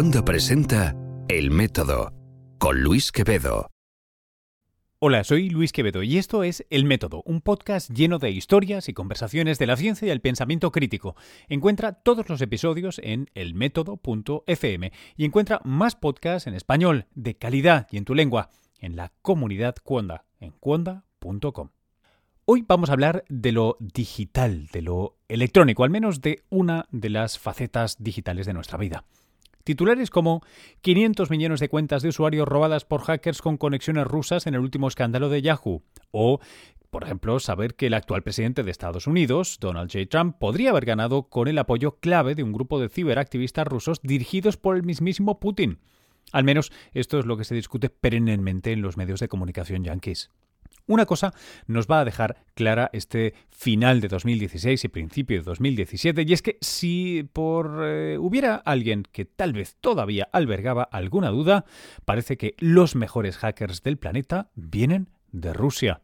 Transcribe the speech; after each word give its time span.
Cuando 0.00 0.24
presenta 0.24 0.96
El 1.28 1.50
Método 1.50 2.14
con 2.56 2.80
Luis 2.80 3.12
Quevedo. 3.12 3.68
Hola, 4.98 5.24
soy 5.24 5.50
Luis 5.50 5.72
Quevedo 5.72 6.02
y 6.02 6.16
esto 6.16 6.42
es 6.42 6.64
El 6.70 6.86
Método, 6.86 7.22
un 7.26 7.42
podcast 7.42 7.90
lleno 7.90 8.18
de 8.18 8.30
historias 8.30 8.88
y 8.88 8.94
conversaciones 8.94 9.58
de 9.58 9.66
la 9.66 9.76
ciencia 9.76 10.08
y 10.08 10.10
el 10.10 10.22
pensamiento 10.22 10.72
crítico. 10.72 11.16
Encuentra 11.50 11.92
todos 11.92 12.30
los 12.30 12.40
episodios 12.40 12.98
en 13.04 13.28
elmétodo.fm 13.34 14.90
y 15.18 15.24
encuentra 15.26 15.60
más 15.64 15.96
podcasts 15.96 16.46
en 16.46 16.54
español, 16.54 17.04
de 17.14 17.36
calidad 17.36 17.86
y 17.90 17.98
en 17.98 18.06
tu 18.06 18.14
lengua, 18.14 18.48
en 18.78 18.96
la 18.96 19.12
comunidad 19.20 19.74
Cuonda, 19.84 20.24
en 20.40 20.52
cuonda.com. 20.52 21.68
Hoy 22.46 22.64
vamos 22.66 22.88
a 22.88 22.94
hablar 22.94 23.24
de 23.28 23.52
lo 23.52 23.76
digital, 23.80 24.68
de 24.72 24.80
lo 24.80 25.18
electrónico, 25.28 25.84
al 25.84 25.90
menos 25.90 26.22
de 26.22 26.42
una 26.48 26.86
de 26.90 27.10
las 27.10 27.38
facetas 27.38 28.02
digitales 28.02 28.46
de 28.46 28.54
nuestra 28.54 28.78
vida. 28.78 29.04
Titulares 29.70 30.10
como 30.10 30.42
500 30.80 31.30
millones 31.30 31.60
de 31.60 31.68
cuentas 31.68 32.02
de 32.02 32.08
usuarios 32.08 32.48
robadas 32.48 32.84
por 32.84 33.02
hackers 33.02 33.40
con 33.40 33.56
conexiones 33.56 34.04
rusas 34.04 34.48
en 34.48 34.54
el 34.54 34.60
último 34.62 34.88
escándalo 34.88 35.28
de 35.28 35.42
Yahoo. 35.42 35.84
O, 36.10 36.40
por 36.90 37.04
ejemplo, 37.04 37.38
saber 37.38 37.76
que 37.76 37.86
el 37.86 37.94
actual 37.94 38.24
presidente 38.24 38.64
de 38.64 38.70
Estados 38.72 39.06
Unidos, 39.06 39.58
Donald 39.60 39.92
J. 39.92 40.06
Trump, 40.08 40.38
podría 40.40 40.70
haber 40.70 40.86
ganado 40.86 41.28
con 41.28 41.46
el 41.46 41.56
apoyo 41.56 42.00
clave 42.00 42.34
de 42.34 42.42
un 42.42 42.52
grupo 42.52 42.80
de 42.80 42.88
ciberactivistas 42.88 43.68
rusos 43.68 44.00
dirigidos 44.02 44.56
por 44.56 44.74
el 44.74 44.82
mismísimo 44.82 45.38
Putin. 45.38 45.78
Al 46.32 46.42
menos 46.42 46.72
esto 46.92 47.20
es 47.20 47.26
lo 47.26 47.36
que 47.36 47.44
se 47.44 47.54
discute 47.54 47.90
perennemente 47.90 48.72
en 48.72 48.82
los 48.82 48.96
medios 48.96 49.20
de 49.20 49.28
comunicación 49.28 49.84
yanquis. 49.84 50.32
Una 50.86 51.06
cosa 51.06 51.32
nos 51.66 51.86
va 51.86 52.00
a 52.00 52.04
dejar 52.04 52.44
clara 52.54 52.90
este 52.92 53.34
final 53.50 54.00
de 54.00 54.08
2016 54.08 54.84
y 54.84 54.88
principio 54.88 55.38
de 55.38 55.44
2017, 55.44 56.24
y 56.26 56.32
es 56.32 56.42
que 56.42 56.58
si 56.60 57.28
por 57.32 57.80
eh, 57.82 58.18
hubiera 58.18 58.56
alguien 58.56 59.02
que 59.02 59.24
tal 59.24 59.52
vez 59.52 59.76
todavía 59.80 60.28
albergaba 60.32 60.82
alguna 60.82 61.30
duda, 61.30 61.64
parece 62.04 62.36
que 62.36 62.54
los 62.58 62.96
mejores 62.96 63.36
hackers 63.38 63.82
del 63.82 63.98
planeta 63.98 64.50
vienen 64.54 65.08
de 65.32 65.52
Rusia. 65.52 66.02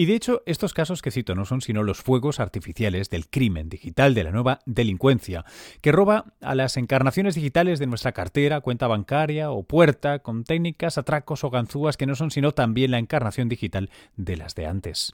Y 0.00 0.06
de 0.06 0.14
hecho, 0.14 0.42
estos 0.46 0.72
casos 0.72 1.02
que 1.02 1.10
cito 1.10 1.34
no 1.34 1.44
son 1.44 1.60
sino 1.60 1.82
los 1.82 2.00
fuegos 2.00 2.40
artificiales 2.40 3.10
del 3.10 3.28
crimen 3.28 3.68
digital 3.68 4.14
de 4.14 4.24
la 4.24 4.30
nueva 4.30 4.60
delincuencia, 4.64 5.44
que 5.82 5.92
roba 5.92 6.32
a 6.40 6.54
las 6.54 6.78
encarnaciones 6.78 7.34
digitales 7.34 7.78
de 7.78 7.86
nuestra 7.86 8.12
cartera, 8.12 8.62
cuenta 8.62 8.86
bancaria 8.86 9.50
o 9.50 9.62
puerta, 9.62 10.20
con 10.20 10.44
técnicas, 10.44 10.96
atracos 10.96 11.44
o 11.44 11.50
ganzúas 11.50 11.98
que 11.98 12.06
no 12.06 12.14
son 12.14 12.30
sino 12.30 12.52
también 12.52 12.92
la 12.92 12.98
encarnación 12.98 13.50
digital 13.50 13.90
de 14.16 14.38
las 14.38 14.54
de 14.54 14.64
antes. 14.64 15.12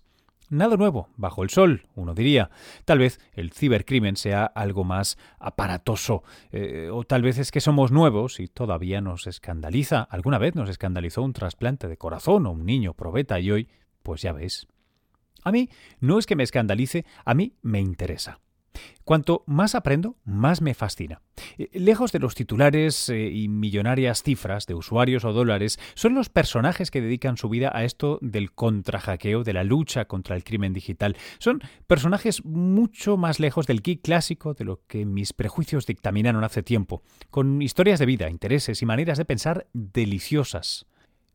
Nada 0.51 0.77
nuevo, 0.77 1.09
bajo 1.17 1.43
el 1.43 1.51
sol, 1.51 1.89
uno 1.97 2.15
diría. 2.15 2.51
Tal 2.85 3.01
vez 3.01 3.19
el 3.33 3.51
cibercrimen 3.53 4.15
sea 4.15 4.45
algo 4.45 4.85
más 4.85 5.19
aparatoso, 5.41 6.23
eh, 6.53 6.91
o 6.93 7.03
tal 7.03 7.23
vez 7.23 7.39
es 7.39 7.51
que 7.51 7.61
somos 7.61 7.91
nuevos 7.91 8.39
y 8.39 8.47
todavía 8.47 9.01
nos 9.01 9.27
escandaliza. 9.27 10.03
Alguna 10.03 10.39
vez 10.39 10.55
nos 10.55 10.71
escandalizó 10.71 11.23
un 11.23 11.33
trasplante 11.33 11.89
de 11.89 11.97
corazón 11.97 12.47
o 12.47 12.53
un 12.53 12.65
niño 12.65 12.95
probeta 12.95 13.41
y 13.41 13.51
hoy, 13.51 13.69
pues 14.05 14.23
ya 14.23 14.31
ves. 14.31 14.69
A 15.47 15.53
mí 15.53 15.71
no 16.01 16.19
es 16.19 16.27
que 16.27 16.35
me 16.35 16.43
escandalice, 16.43 17.07
a 17.25 17.33
mí 17.33 17.55
me 17.63 17.79
interesa. 17.79 18.41
Cuanto 19.05 19.45
más 19.47 19.77
aprendo, 19.77 20.17
más 20.25 20.61
me 20.61 20.75
fascina. 20.75 21.23
Eh, 21.57 21.71
lejos 21.73 22.11
de 22.11 22.19
los 22.19 22.35
titulares 22.35 23.09
eh, 23.11 23.31
y 23.31 23.47
millonarias 23.47 24.25
cifras 24.25 24.67
de 24.67 24.75
usuarios 24.75 25.25
o 25.25 25.33
dólares, 25.33 25.79
son 25.95 26.17
los 26.17 26.31
personajes 26.31 26.91
que 26.91 27.01
dedican 27.01 27.37
su 27.37 27.49
vida 27.49 27.71
a 27.73 27.85
esto 27.85 28.19
del 28.23 28.51
contrahackeo, 28.51 29.45
de 29.45 29.53
la 29.53 29.63
lucha 29.63 30.07
contra 30.07 30.35
el 30.35 30.43
crimen 30.43 30.73
digital. 30.73 31.17
Son 31.39 31.63
personajes 31.87 32.45
mucho 32.45 33.17
más 33.17 33.39
lejos 33.39 33.69
del 33.69 33.83
geek 33.83 34.03
clásico 34.03 34.53
de 34.53 34.65
lo 34.65 34.81
que 34.89 35.07
mis 35.07 35.33
prejuicios 35.33 35.87
dictaminaron 35.87 36.43
hace 36.43 36.65
tiempo, 36.65 37.05
con 37.31 37.63
historias 37.63 38.01
de 38.01 38.07
vida, 38.07 38.29
intereses 38.31 38.83
y 38.83 38.87
maneras 38.87 39.17
de 39.17 39.25
pensar 39.25 39.69
deliciosas. 39.73 40.87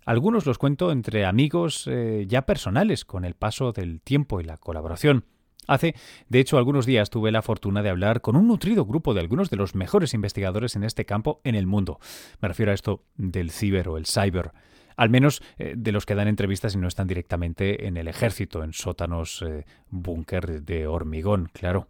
Algunos 0.06 0.46
los 0.46 0.58
cuento 0.58 0.92
entre 0.92 1.26
amigos 1.26 1.88
eh, 1.88 2.26
ya 2.28 2.44
personales 2.44 3.06
con 3.06 3.24
el 3.24 3.36
paso 3.36 3.72
del 3.72 4.02
tiempo 4.02 4.42
y 4.42 4.44
la 4.44 4.58
colaboración. 4.58 5.26
Hace, 5.68 5.96
de 6.28 6.40
hecho, 6.40 6.58
algunos 6.58 6.86
días 6.86 7.12
tuve 7.12 7.32
la 7.32 7.44
fortuna 7.44 7.84
de 7.84 7.90
hablar 7.90 8.22
con 8.22 8.36
un 8.36 8.48
nutrido 8.48 8.86
grupo 8.86 9.14
de 9.14 9.22
algunos 9.22 9.50
de 9.52 9.58
los 9.58 9.76
mejores 9.76 10.14
investigadores 10.14 10.76
en 10.76 10.84
este 10.84 11.06
campo 11.06 11.40
en 11.44 11.56
el 11.56 11.68
mundo. 11.68 12.00
Me 12.42 12.48
refiero 12.48 12.72
a 12.72 12.76
esto 12.76 13.04
del 13.16 13.52
ciber 13.52 13.88
o 13.90 13.98
el 13.98 14.08
cyber. 14.08 14.52
Al 14.98 15.10
menos 15.10 15.42
eh, 15.58 15.76
de 15.78 15.92
los 15.92 16.06
que 16.06 16.16
dan 16.16 16.28
entrevistas 16.28 16.74
y 16.74 16.78
no 16.78 16.88
están 16.88 17.08
directamente 17.08 17.88
en 17.88 17.96
el 17.98 18.08
ejército, 18.08 18.64
en 18.64 18.74
sótanos 18.74 19.44
eh, 19.44 19.66
búnker 19.90 20.64
de 20.64 20.88
hormigón, 20.88 21.50
claro. 21.54 21.88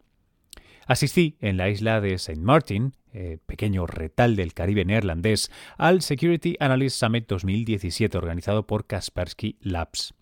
Asistí 0.85 1.37
en 1.39 1.57
la 1.57 1.69
isla 1.69 2.01
de 2.01 2.13
St. 2.15 2.41
Martin, 2.41 2.93
eh, 3.13 3.37
pequeño 3.45 3.85
retal 3.87 4.35
del 4.35 4.53
Caribe 4.53 4.85
neerlandés, 4.85 5.51
al 5.77 6.01
Security 6.01 6.55
Analyst 6.59 6.99
Summit 6.99 7.27
2017 7.27 8.17
organizado 8.17 8.67
por 8.67 8.85
Kaspersky 8.85 9.57
Labs. 9.61 10.13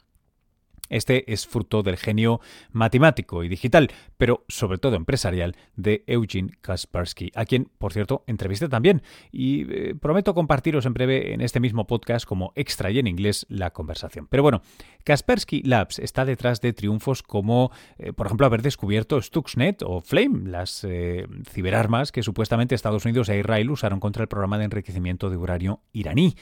Este 0.89 1.31
es 1.31 1.47
fruto 1.47 1.83
del 1.83 1.97
genio 1.97 2.41
matemático 2.71 3.43
y 3.43 3.49
digital, 3.49 3.89
pero 4.17 4.45
sobre 4.47 4.77
todo 4.77 4.95
empresarial, 4.95 5.55
de 5.75 6.03
Eugene 6.07 6.51
Kaspersky, 6.61 7.31
a 7.35 7.45
quien, 7.45 7.69
por 7.77 7.93
cierto, 7.93 8.23
entrevisté 8.27 8.67
también 8.69 9.01
y 9.31 9.61
eh, 9.69 9.95
prometo 9.99 10.33
compartiros 10.33 10.85
en 10.85 10.93
breve 10.93 11.33
en 11.33 11.41
este 11.41 11.59
mismo 11.59 11.87
podcast 11.87 12.25
como 12.25 12.51
extra 12.55 12.91
y 12.91 12.99
en 12.99 13.07
inglés 13.07 13.45
la 13.49 13.71
conversación. 13.71 14.27
Pero 14.27 14.43
bueno, 14.43 14.61
Kaspersky 15.03 15.61
Labs 15.63 15.99
está 15.99 16.25
detrás 16.25 16.61
de 16.61 16.73
triunfos 16.73 17.23
como, 17.23 17.71
eh, 17.97 18.13
por 18.13 18.25
ejemplo, 18.25 18.45
haber 18.45 18.61
descubierto 18.61 19.21
Stuxnet 19.21 19.83
o 19.83 20.01
Flame, 20.01 20.49
las 20.49 20.83
eh, 20.83 21.27
ciberarmas 21.49 22.11
que 22.11 22.23
supuestamente 22.23 22.75
Estados 22.75 23.05
Unidos 23.05 23.29
e 23.29 23.39
Israel 23.39 23.71
usaron 23.71 23.99
contra 23.99 24.23
el 24.23 24.27
programa 24.27 24.57
de 24.57 24.65
enriquecimiento 24.65 25.29
de 25.29 25.37
uranio 25.37 25.81
iraní. 25.93 26.35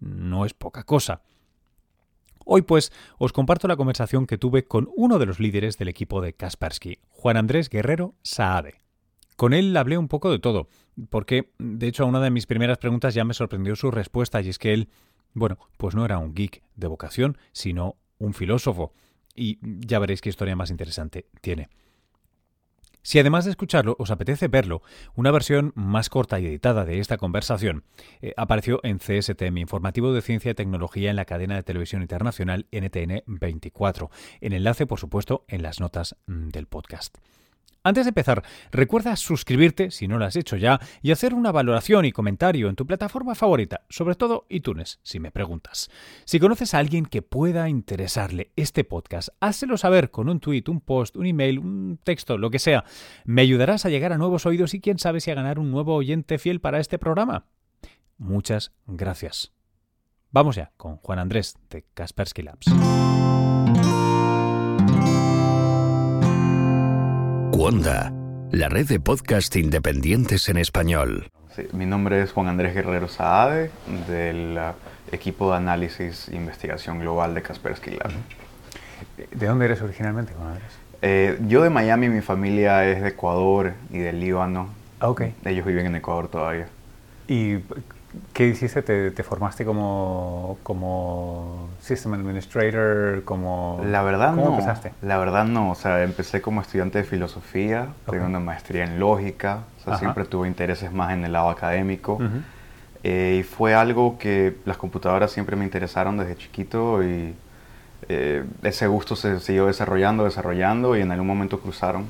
No 0.00 0.44
es 0.44 0.54
poca 0.54 0.84
cosa. 0.84 1.22
Hoy 2.44 2.62
pues 2.62 2.92
os 3.18 3.32
comparto 3.32 3.68
la 3.68 3.76
conversación 3.76 4.26
que 4.26 4.38
tuve 4.38 4.64
con 4.64 4.90
uno 4.96 5.18
de 5.18 5.26
los 5.26 5.40
líderes 5.40 5.78
del 5.78 5.88
equipo 5.88 6.20
de 6.20 6.34
Kaspersky, 6.34 6.98
Juan 7.08 7.36
Andrés 7.36 7.70
Guerrero 7.70 8.14
Saade. 8.22 8.74
Con 9.36 9.52
él 9.52 9.76
hablé 9.76 9.98
un 9.98 10.08
poco 10.08 10.30
de 10.30 10.38
todo, 10.38 10.68
porque 11.10 11.52
de 11.58 11.88
hecho 11.88 12.04
a 12.04 12.06
una 12.06 12.20
de 12.20 12.30
mis 12.30 12.46
primeras 12.46 12.78
preguntas 12.78 13.14
ya 13.14 13.24
me 13.24 13.34
sorprendió 13.34 13.74
su 13.76 13.90
respuesta 13.90 14.40
y 14.42 14.48
es 14.50 14.58
que 14.58 14.74
él, 14.74 14.90
bueno, 15.32 15.58
pues 15.76 15.94
no 15.94 16.04
era 16.04 16.18
un 16.18 16.34
geek 16.34 16.62
de 16.76 16.86
vocación, 16.86 17.38
sino 17.52 17.96
un 18.18 18.34
filósofo. 18.34 18.92
Y 19.34 19.58
ya 19.62 19.98
veréis 19.98 20.20
qué 20.20 20.28
historia 20.28 20.54
más 20.54 20.70
interesante 20.70 21.26
tiene. 21.40 21.68
Si 23.04 23.18
además 23.18 23.44
de 23.44 23.50
escucharlo 23.50 23.96
os 23.98 24.10
apetece 24.10 24.48
verlo, 24.48 24.80
una 25.14 25.30
versión 25.30 25.72
más 25.74 26.08
corta 26.08 26.40
y 26.40 26.46
editada 26.46 26.86
de 26.86 27.00
esta 27.00 27.18
conversación 27.18 27.84
eh, 28.22 28.32
apareció 28.38 28.80
en 28.82 28.96
CSTM, 28.96 29.58
Informativo 29.58 30.14
de 30.14 30.22
Ciencia 30.22 30.52
y 30.52 30.54
Tecnología 30.54 31.10
en 31.10 31.16
la 31.16 31.26
cadena 31.26 31.54
de 31.54 31.62
televisión 31.62 32.00
internacional 32.00 32.66
NTN 32.72 33.22
24. 33.26 34.10
En 34.40 34.54
enlace, 34.54 34.86
por 34.86 34.98
supuesto, 34.98 35.44
en 35.48 35.62
las 35.62 35.80
notas 35.80 36.16
mm, 36.26 36.48
del 36.48 36.66
podcast. 36.66 37.14
Antes 37.86 38.06
de 38.06 38.08
empezar, 38.08 38.42
recuerda 38.72 39.14
suscribirte 39.14 39.90
si 39.90 40.08
no 40.08 40.16
lo 40.16 40.24
has 40.24 40.36
hecho 40.36 40.56
ya 40.56 40.80
y 41.02 41.12
hacer 41.12 41.34
una 41.34 41.52
valoración 41.52 42.06
y 42.06 42.12
comentario 42.12 42.70
en 42.70 42.76
tu 42.76 42.86
plataforma 42.86 43.34
favorita, 43.34 43.82
sobre 43.90 44.14
todo 44.14 44.46
iTunes, 44.48 45.00
si 45.02 45.20
me 45.20 45.30
preguntas. 45.30 45.90
Si 46.24 46.40
conoces 46.40 46.72
a 46.72 46.78
alguien 46.78 47.04
que 47.04 47.20
pueda 47.20 47.68
interesarle 47.68 48.52
este 48.56 48.84
podcast, 48.84 49.28
házelo 49.38 49.76
saber 49.76 50.10
con 50.10 50.30
un 50.30 50.40
tweet, 50.40 50.64
un 50.68 50.80
post, 50.80 51.14
un 51.16 51.26
email, 51.26 51.58
un 51.58 52.00
texto, 52.02 52.38
lo 52.38 52.48
que 52.48 52.58
sea. 52.58 52.84
Me 53.26 53.42
ayudarás 53.42 53.84
a 53.84 53.90
llegar 53.90 54.14
a 54.14 54.18
nuevos 54.18 54.46
oídos 54.46 54.72
y 54.72 54.80
quién 54.80 54.98
sabe 54.98 55.20
si 55.20 55.30
a 55.30 55.34
ganar 55.34 55.58
un 55.58 55.70
nuevo 55.70 55.94
oyente 55.94 56.38
fiel 56.38 56.62
para 56.62 56.80
este 56.80 56.98
programa. 56.98 57.44
Muchas 58.16 58.72
gracias. 58.86 59.52
Vamos 60.30 60.56
ya 60.56 60.72
con 60.78 60.96
Juan 60.96 61.18
Andrés 61.18 61.58
de 61.68 61.84
Kaspersky 61.92 62.40
Labs. 62.40 63.33
Wanda, 67.64 68.12
la 68.52 68.68
red 68.68 68.86
de 68.88 69.00
podcast 69.00 69.56
independientes 69.56 70.50
en 70.50 70.58
español. 70.58 71.30
mi 71.72 71.86
nombre 71.86 72.20
es 72.20 72.30
Juan 72.30 72.48
Andrés 72.48 72.74
Guerrero 72.74 73.08
Saade, 73.08 73.70
del 74.06 74.58
uh, 74.58 75.14
equipo 75.14 75.50
de 75.50 75.56
análisis 75.56 76.28
e 76.28 76.36
investigación 76.36 76.98
global 76.98 77.32
de 77.34 77.40
Kaspersky 77.40 77.92
Lab. 77.92 78.12
¿De 79.30 79.46
dónde 79.46 79.64
eres 79.64 79.80
originalmente, 79.80 80.34
Juan 80.34 80.48
Andrés? 80.48 80.72
Eh, 81.00 81.38
yo 81.48 81.62
de 81.62 81.70
Miami, 81.70 82.10
mi 82.10 82.20
familia 82.20 82.86
es 82.86 83.00
de 83.00 83.08
Ecuador 83.08 83.72
y 83.90 83.96
del 83.96 84.20
Líbano. 84.20 84.68
Ah, 85.00 85.08
ok. 85.08 85.22
Ellos 85.46 85.64
viven 85.64 85.86
en 85.86 85.96
Ecuador 85.96 86.28
todavía. 86.28 86.66
¿Y 87.28 87.60
¿Qué 88.32 88.48
hiciste? 88.48 88.82
¿Te, 88.82 89.22
formaste 89.22 89.64
como, 89.64 90.58
como 90.62 91.68
System 91.80 92.14
Administrator? 92.14 93.22
Como, 93.24 93.80
la 93.84 94.02
verdad 94.02 94.30
¿Cómo 94.30 94.46
no. 94.46 94.50
empezaste? 94.54 94.92
La 95.02 95.18
verdad 95.18 95.44
no. 95.44 95.70
O 95.70 95.74
sea, 95.74 96.02
empecé 96.02 96.40
como 96.40 96.60
estudiante 96.60 96.98
de 96.98 97.04
filosofía, 97.04 97.88
tengo 98.10 98.26
una 98.26 98.40
maestría 98.40 98.84
en 98.84 98.98
lógica, 98.98 99.60
o 99.80 99.84
sea, 99.84 99.98
siempre 99.98 100.24
tuve 100.24 100.48
intereses 100.48 100.92
más 100.92 101.12
en 101.12 101.24
el 101.24 101.32
lado 101.32 101.50
académico. 101.50 102.18
Eh, 103.02 103.38
y 103.40 103.42
fue 103.42 103.74
algo 103.74 104.18
que 104.18 104.56
las 104.64 104.78
computadoras 104.78 105.30
siempre 105.30 105.56
me 105.56 105.64
interesaron 105.64 106.16
desde 106.16 106.36
chiquito 106.36 107.02
y 107.02 107.34
eh, 108.08 108.44
ese 108.62 108.86
gusto 108.86 109.14
se 109.14 109.40
siguió 109.40 109.66
desarrollando, 109.66 110.24
desarrollando 110.24 110.96
y 110.96 111.02
en 111.02 111.12
algún 111.12 111.26
momento 111.26 111.60
cruzaron. 111.60 112.06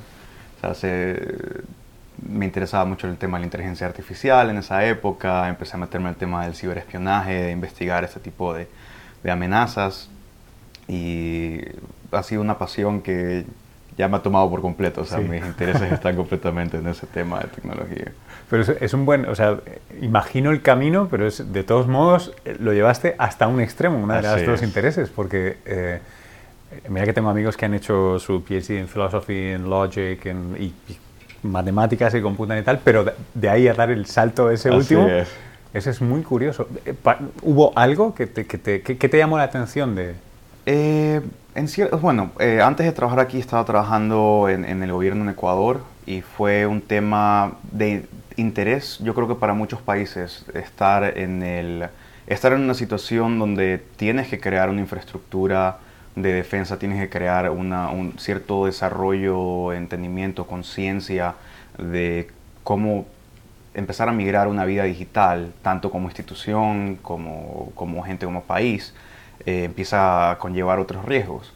O 0.63 0.75
sea, 0.75 0.75
me 2.23 2.45
interesaba 2.45 2.85
mucho 2.85 3.09
el 3.09 3.17
tema 3.17 3.39
de 3.39 3.43
la 3.43 3.47
inteligencia 3.47 3.87
artificial 3.87 4.51
en 4.51 4.59
esa 4.59 4.85
época, 4.85 5.49
empecé 5.49 5.77
a 5.77 5.81
meterme 5.81 6.09
en 6.09 6.15
el 6.15 6.19
tema 6.19 6.45
del 6.45 6.55
ciberespionaje, 6.55 7.33
de 7.33 7.51
investigar 7.51 8.05
este 8.05 8.21
tipo 8.21 8.55
de, 8.55 8.69
de 9.23 9.31
amenazas. 9.31 10.09
Y 10.87 11.61
ha 12.13 12.23
sido 12.23 12.43
una 12.43 12.59
pasión 12.59 13.01
que 13.01 13.45
ya 13.97 14.09
me 14.09 14.17
ha 14.17 14.23
tomado 14.23 14.51
por 14.51 14.61
completo, 14.61 15.03
o 15.03 15.05
sea, 15.05 15.19
mis 15.19 15.45
intereses 15.45 15.93
están 15.93 16.17
completamente 16.17 16.79
en 16.79 16.87
ese 16.89 17.07
tema 17.07 17.41
de 17.41 17.49
tecnología. 17.49 18.13
Pero 18.51 18.63
es, 18.63 18.95
un 18.95 19.07
buen, 19.07 19.27
o 19.27 19.35
sea, 19.35 19.59
imagino 20.01 20.51
el 20.51 20.63
camino, 20.63 21.09
pero 21.11 21.27
es, 21.27 21.53
de 21.53 21.65
todos 21.65 21.87
modos 21.87 22.33
eh, 22.45 22.57
lo 22.61 22.73
llevaste 22.73 23.15
hasta 23.19 23.47
un 23.47 23.61
extremo, 23.61 23.99
una 23.99 24.17
de 24.17 24.23
las 24.23 24.47
dos 24.47 24.63
intereses, 24.63 25.09
porque 25.09 25.57
eh, 25.65 26.01
mira 26.89 27.07
que 27.07 27.13
tengo 27.13 27.31
amigos 27.31 27.57
que 27.57 27.65
han 27.65 27.75
hecho 27.75 28.19
su 28.19 28.45
PhD 28.45 28.79
en 28.79 28.89
Philosophy, 28.89 29.53
en 29.53 29.71
Logic, 29.71 30.27
en, 30.27 30.57
y, 30.59 30.75
matemáticas 31.45 32.15
y 32.15 32.21
computan 32.21 32.59
y 32.59 32.63
tal, 32.63 32.81
pero 32.83 33.05
de, 33.35 33.49
ahí 33.49 33.69
a 33.69 33.75
dar 33.75 33.91
el 33.91 34.07
salto 34.07 34.51
ese 34.51 34.71
último, 34.71 35.07
ese 35.73 35.91
es 35.91 36.01
muy 36.01 36.23
curioso. 36.23 36.69
Eh, 36.85 36.95
¿Hubo 37.43 37.73
algo 37.77 38.15
que 38.15 38.27
te, 38.27 38.47
que 38.47 38.59
te, 38.59 38.83
que, 38.83 39.09
te 39.09 39.19
llamó 39.19 39.39
la 39.39 39.45
atención 39.45 39.95
de...? 39.95 40.15
Eh, 40.67 41.21
en 41.55 41.69
bueno, 42.01 42.33
eh, 42.41 42.61
antes 42.63 42.87
de 42.87 42.93
trabajar 42.93 43.21
aquí 43.21 43.39
estaba 43.39 43.65
trabajando 43.65 44.49
en, 44.49 44.65
en, 44.65 44.83
el 44.83 44.91
gobierno 44.91 45.23
en 45.23 45.31
Ecuador 45.31 45.81
y 46.07 46.21
fue 46.23 46.67
un 46.67 46.81
tema 46.81 47.53
de 47.71 48.07
interés, 48.37 48.99
yo 49.01 49.15
creo 49.15 49.29
que 49.29 49.35
para 49.35 49.55
muchos 49.55 49.81
países, 49.81 50.45
estar 50.55 51.17
en, 51.17 51.43
el, 51.43 51.87
estar 52.27 52.53
en 52.53 52.63
una 52.63 52.75
situación 52.75 53.39
donde 53.39 53.83
tienes 53.97 54.29
que 54.29 54.41
crear 54.41 54.71
una 54.71 54.81
infraestructura 54.81 55.79
de 56.17 56.33
defensa, 56.33 56.79
tienes 56.79 57.01
que 57.01 57.11
crear 57.11 57.51
una, 57.51 57.91
un 57.91 58.19
cierto 58.19 58.67
desarrollo, 58.67 59.73
entendimiento, 59.73 60.47
conciencia 60.47 61.35
de 61.79 62.29
cómo 62.63 63.07
empezar 63.75 64.09
a 64.09 64.13
migrar 64.13 64.49
una 64.49 64.65
vida 64.65 64.85
digital, 64.85 65.53
tanto 65.63 65.91
como 65.91 66.09
institución, 66.09 66.97
como, 67.03 67.73
como 67.75 68.03
gente, 68.03 68.27
como 68.27 68.43
país 68.43 68.95
eh, 69.47 69.65
empieza 69.65 70.31
a 70.31 70.39
conllevar 70.39 70.79
otros 70.79 71.05
riesgos. 71.05 71.53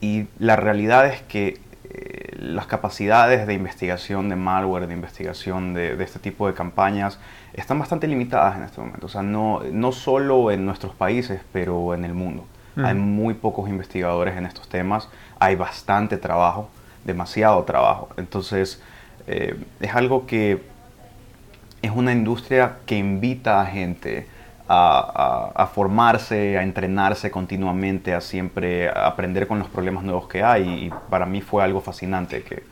Y 0.00 0.26
la 0.38 0.56
realidad 0.56 1.06
es 1.06 1.22
que 1.22 1.60
eh, 1.90 2.36
las 2.38 2.66
capacidades 2.66 3.46
de 3.46 3.54
investigación 3.54 4.28
de 4.28 4.36
malware, 4.36 4.86
de 4.86 4.94
investigación 4.94 5.74
de, 5.74 6.02
este 6.02 6.18
tipo 6.18 6.46
de 6.46 6.54
campañas, 6.54 7.18
están 7.52 7.78
bastante 7.78 8.06
limitadas 8.06 8.56
en 8.56 8.64
este 8.64 8.80
momento. 8.80 9.06
O 9.06 9.08
sea, 9.08 9.22
no, 9.22 9.62
no 9.72 9.92
solo 9.92 10.50
en 10.50 10.66
nuestros 10.66 10.94
países, 10.94 11.40
pero 11.52 11.94
en 11.94 12.04
el 12.04 12.14
mundo. 12.14 12.44
Hay 12.84 12.94
muy 12.94 13.34
pocos 13.34 13.68
investigadores 13.68 14.36
en 14.36 14.46
estos 14.46 14.68
temas, 14.68 15.08
hay 15.38 15.56
bastante 15.56 16.16
trabajo, 16.16 16.70
demasiado 17.04 17.62
trabajo. 17.64 18.08
Entonces, 18.16 18.82
eh, 19.26 19.58
es 19.80 19.94
algo 19.94 20.26
que 20.26 20.62
es 21.82 21.90
una 21.90 22.12
industria 22.12 22.76
que 22.86 22.96
invita 22.96 23.60
a 23.60 23.66
gente 23.66 24.26
a, 24.72 25.68
formarse, 25.74 26.56
a 26.56 26.62
entrenarse 26.62 27.30
continuamente, 27.30 28.14
a 28.14 28.20
siempre 28.20 28.88
aprender 28.88 29.48
con 29.48 29.58
los 29.58 29.68
problemas 29.68 30.04
nuevos 30.04 30.28
que 30.28 30.44
hay. 30.44 30.86
Y 30.86 30.90
para 31.10 31.26
mí 31.26 31.40
fue 31.40 31.64
algo 31.64 31.80
fascinante 31.80 32.42
que 32.42 32.62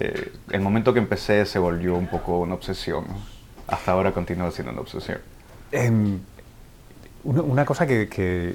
eh, 0.00 0.32
el 0.50 0.60
momento 0.62 0.94
que 0.94 1.00
empecé 1.00 1.44
se 1.44 1.58
volvió 1.58 1.96
un 1.96 2.06
poco 2.06 2.38
una 2.38 2.54
obsesión. 2.54 3.04
Hasta 3.66 3.92
ahora 3.92 4.12
continúa 4.12 4.50
siendo 4.50 4.72
una 4.72 4.80
obsesión. 4.80 5.18
Em, 5.70 6.18
una, 7.24 7.64
cosa 7.64 7.86
que, 7.86 8.54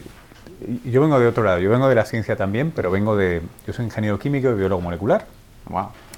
yo 0.85 1.01
vengo 1.01 1.19
de 1.19 1.27
otro 1.27 1.43
lado, 1.43 1.59
yo 1.59 1.69
vengo 1.69 1.87
de 1.87 1.95
la 1.95 2.05
ciencia 2.05 2.35
también, 2.35 2.71
pero 2.71 2.91
vengo 2.91 3.15
de, 3.15 3.41
yo 3.65 3.73
soy 3.73 3.85
ingeniero 3.85 4.19
químico 4.19 4.49
y 4.49 4.53
biólogo 4.53 4.81
molecular. 4.81 5.25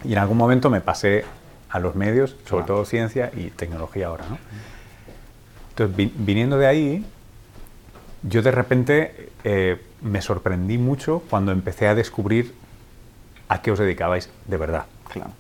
Y 0.04 0.14
en 0.14 0.18
algún 0.18 0.38
momento 0.38 0.70
me 0.70 0.82
pasé 0.82 1.26
a 1.70 1.80
los 1.80 1.96
medios, 1.96 2.36
sobre 2.46 2.66
todo 2.66 2.86
ciencia 2.86 3.32
y 3.36 3.50
tecnología 3.50 4.08
ahora. 4.08 4.26
¿no? 4.30 4.38
Entonces, 5.70 6.12
viniendo 6.16 6.58
de 6.58 6.68
ahí, 6.68 7.06
yo 8.24 8.42
de 8.42 8.52
repente 8.52 9.30
eh, 9.44 9.82
me 10.02 10.22
sorprendí 10.22 10.78
mucho 10.78 11.24
cuando 11.30 11.52
empecé 11.52 11.88
a 11.88 11.96
descubrir 11.96 12.54
a 13.48 13.62
qué 13.62 13.72
os 13.72 13.80
dedicabais 13.80 14.30
de 14.48 14.58
verdad. 14.58 14.86
Claro. 15.12 15.32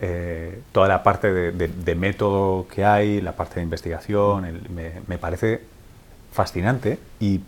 Eh, 0.00 0.60
toda 0.72 0.88
la 0.88 1.02
parte 1.02 1.32
de, 1.32 1.94
método 1.94 2.66
que 2.68 2.84
hay, 2.84 3.22
la 3.22 3.32
parte 3.32 3.56
de 3.56 3.62
investigación, 3.62 4.60
me, 4.74 5.18
parece 5.18 5.62
fascinante 6.32 6.98
y 7.18 7.40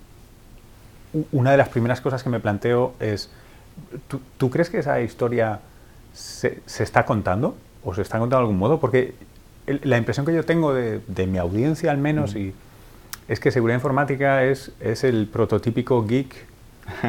una 1.33 1.51
de 1.51 1.57
las 1.57 1.69
primeras 1.69 2.01
cosas 2.01 2.23
que 2.23 2.31
me 2.31 2.41
planteo 2.41 2.95
es, 3.01 3.31
¿tú, 4.39 4.51
crees 4.51 4.71
que 4.71 4.79
esa 4.79 5.01
historia 5.01 5.61
se, 6.13 6.61
se, 6.67 6.83
está 6.83 7.05
contando 7.05 7.57
o 7.85 7.95
se 7.95 8.03
está 8.03 8.19
contando 8.19 8.37
de 8.37 8.43
algún 8.43 8.59
modo? 8.59 8.81
Porque 8.81 9.15
la 9.83 9.99
impresión 9.99 10.25
que 10.27 10.35
yo 10.35 10.45
tengo 10.45 10.73
de, 10.75 11.27
mi 11.27 11.39
audiencia 11.39 11.91
al 11.91 11.99
menos 11.99 12.35
y 12.35 12.55
es 13.29 13.41
que 13.41 13.51
seguridad 13.51 13.77
informática 13.77 14.45
es, 14.45 14.73
es 14.81 15.05
el 15.05 15.27
prototípico 15.27 16.07
geek 16.07 16.47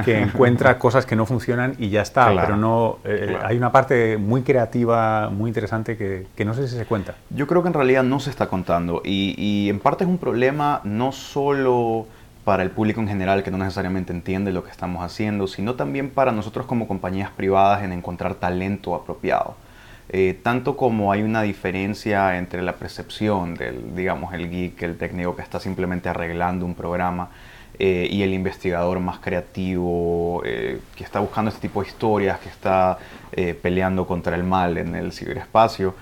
que 0.04 0.20
encuentra 0.20 0.78
cosas 0.80 1.06
que 1.06 1.16
no 1.16 1.26
funcionan 1.26 1.76
y 1.80 1.90
ya 1.90 2.02
está, 2.02 2.34
pero 2.36 2.58
no 2.58 3.00
eh, 3.06 3.38
hay 3.42 3.56
una 3.56 3.72
parte 3.72 4.18
muy 4.18 4.42
creativa, 4.42 5.30
muy 5.30 5.50
interesante 5.50 5.96
que, 5.96 6.28
que, 6.36 6.44
no 6.44 6.54
sé 6.54 6.68
si 6.68 6.76
se 6.76 6.86
cuenta. 6.86 7.16
Yo 7.30 7.48
creo 7.48 7.62
que 7.62 7.70
en 7.70 7.74
realidad 7.74 8.04
no 8.04 8.20
se 8.20 8.30
está 8.30 8.48
contando 8.48 9.02
y, 9.06 9.36
y, 9.38 9.70
en 9.70 9.80
parte 9.80 10.04
es 10.04 10.10
un 10.10 10.18
problema 10.18 10.82
no 10.84 11.14
solo 11.14 12.08
para 12.50 12.64
el 12.64 12.72
público 12.72 13.00
en 13.00 13.08
general 13.08 13.44
que 13.44 13.52
no 13.52 13.60
necesariamente 13.60 14.12
entiende 14.12 14.52
lo 14.52 14.64
que 14.64 14.72
estamos 14.72 15.04
haciendo, 15.04 15.46
sino 15.46 15.76
también 15.76 16.10
para 16.10 16.32
nosotros 16.32 16.66
como 16.66 16.88
compañías 16.88 17.30
privadas 17.30 17.84
en 17.84 17.92
encontrar 17.92 18.34
talento 18.34 18.96
apropiado. 18.96 19.56
Eh, 20.10 20.36
tanto 20.42 20.76
como 20.76 21.12
hay 21.12 21.22
una 21.22 21.44
diferencia 21.44 22.40
entre 22.40 22.64
la 22.64 22.74
percepción 22.74 23.54
del, 23.54 23.96
digamos, 23.96 24.34
el 24.34 24.50
geek, 24.50 24.82
el 24.82 24.98
técnico 24.98 25.36
que 25.36 25.44
está 25.44 25.60
simplemente 25.60 26.10
arreglando 26.10 26.66
un 26.66 26.74
programa, 26.74 27.30
eh, 27.78 28.08
y 28.10 28.24
el 28.24 28.34
investigador 28.34 29.00
más 29.00 29.20
creativo, 29.20 30.42
eh, 30.44 30.80
que 30.96 31.04
está 31.04 31.20
buscando 31.20 31.50
este 31.50 31.62
tipo 31.62 31.84
de 31.84 31.90
historias, 31.90 32.40
que 32.40 32.50
está 32.50 32.98
peleando 33.62 34.08
contra 34.08 34.36
el 34.36 34.44
mal 34.44 34.80
en 34.80 34.96
el 34.96 35.12
ciberespacio, 35.12 35.94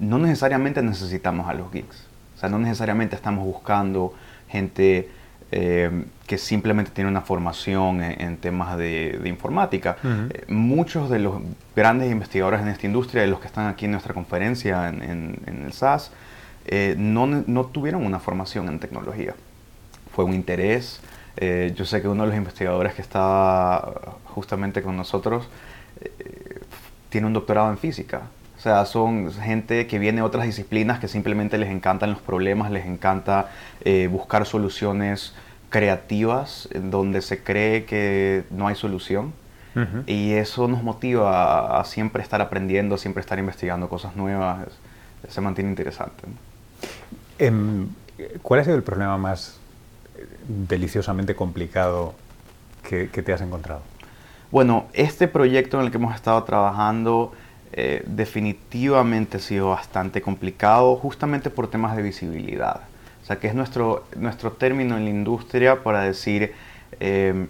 no 0.00 0.18
necesariamente 0.18 0.82
necesitamos 0.82 1.48
a 1.48 1.54
los 1.54 1.70
geeks. 1.70 2.08
O 2.34 2.40
sea, 2.40 2.48
no 2.48 2.58
necesariamente 2.58 3.14
estamos 3.14 3.44
buscando 3.44 4.14
gente 4.48 5.08
eh, 5.50 6.04
que 6.26 6.36
simplemente 6.36 6.90
tiene 6.90 7.08
una 7.08 7.22
formación 7.22 8.02
en, 8.02 8.36
temas 8.36 8.76
de, 8.76 9.18
informática. 9.24 9.96
Eh, 10.04 10.44
muchos 10.48 11.08
de 11.08 11.20
los 11.20 11.40
grandes 11.74 12.12
investigadores 12.12 12.60
en 12.60 12.68
esta 12.68 12.84
industria, 12.84 13.22
de 13.22 13.28
los 13.28 13.40
que 13.40 13.46
están 13.46 13.66
aquí 13.66 13.86
en 13.86 13.92
nuestra 13.92 14.12
conferencia 14.12 14.88
en, 14.90 15.38
el 15.46 15.72
SAS, 15.72 16.10
eh, 16.66 16.94
no, 16.98 17.26
no, 17.26 17.64
tuvieron 17.64 18.04
una 18.04 18.20
formación 18.20 18.68
en 18.68 18.78
tecnología. 18.78 19.34
Fue 20.14 20.26
un 20.26 20.34
interés. 20.34 21.00
yo 21.40 21.84
sé 21.86 22.02
que 22.02 22.08
uno 22.08 22.24
de 22.24 22.28
los 22.28 22.36
investigadores 22.36 22.92
que 22.92 23.00
está 23.00 23.90
justamente 24.24 24.82
con 24.82 24.98
nosotros 24.98 25.48
tiene 27.08 27.26
un 27.26 27.32
doctorado 27.32 27.70
en 27.70 27.78
física. 27.78 28.22
O 28.58 28.60
sea, 28.60 28.84
son 28.86 29.32
gente 29.32 29.86
que 29.86 30.00
viene 30.00 30.16
de 30.16 30.22
otras 30.22 30.44
disciplinas 30.44 30.98
que 30.98 31.06
simplemente 31.06 31.58
les 31.58 31.70
encantan 31.70 32.10
los 32.10 32.20
problemas, 32.20 32.72
les 32.72 32.86
encanta 32.86 33.50
eh, 33.84 34.08
buscar 34.10 34.46
soluciones 34.46 35.32
creativas 35.70 36.68
donde 36.74 37.22
se 37.22 37.42
cree 37.42 37.84
que 37.84 38.44
no 38.50 38.66
hay 38.66 38.74
solución. 38.74 39.32
Y 40.06 40.32
eso 40.32 40.66
nos 40.66 40.82
motiva 40.82 41.78
a, 41.78 41.84
siempre 41.84 42.20
estar 42.20 42.40
aprendiendo, 42.40 42.96
a 42.96 42.98
siempre 42.98 43.20
estar 43.20 43.38
investigando 43.38 43.88
cosas 43.88 44.16
nuevas. 44.16 44.66
Se 45.28 45.40
mantiene 45.40 45.70
interesante. 45.70 46.24
Em, 47.38 47.86
¿Cuál 48.42 48.58
ha 48.58 48.64
sido 48.64 48.74
el 48.74 48.82
problema 48.82 49.16
más 49.18 49.60
deliciosamente 50.48 51.36
complicado 51.36 52.14
que, 52.82 53.08
que 53.08 53.22
te 53.22 53.32
has 53.32 53.40
encontrado? 53.40 53.82
Bueno, 54.50 54.86
este 54.94 55.28
proyecto 55.28 55.78
en 55.78 55.86
el 55.86 55.92
que 55.92 55.98
hemos 55.98 56.12
estado 56.12 56.42
trabajando 56.42 57.32
eh, 57.72 58.02
definitivamente 58.06 59.36
ha 59.36 59.40
sido 59.40 59.68
bastante 59.68 60.22
complicado 60.22 60.96
justamente 60.96 61.50
por 61.50 61.68
temas 61.68 61.96
de 61.96 62.02
visibilidad. 62.02 62.80
O 63.22 63.26
sea, 63.26 63.38
que 63.38 63.48
es 63.48 63.54
nuestro, 63.54 64.04
nuestro 64.16 64.52
término 64.52 64.96
en 64.96 65.04
la 65.04 65.10
industria 65.10 65.82
para 65.82 66.00
decir, 66.00 66.54
eh, 66.98 67.46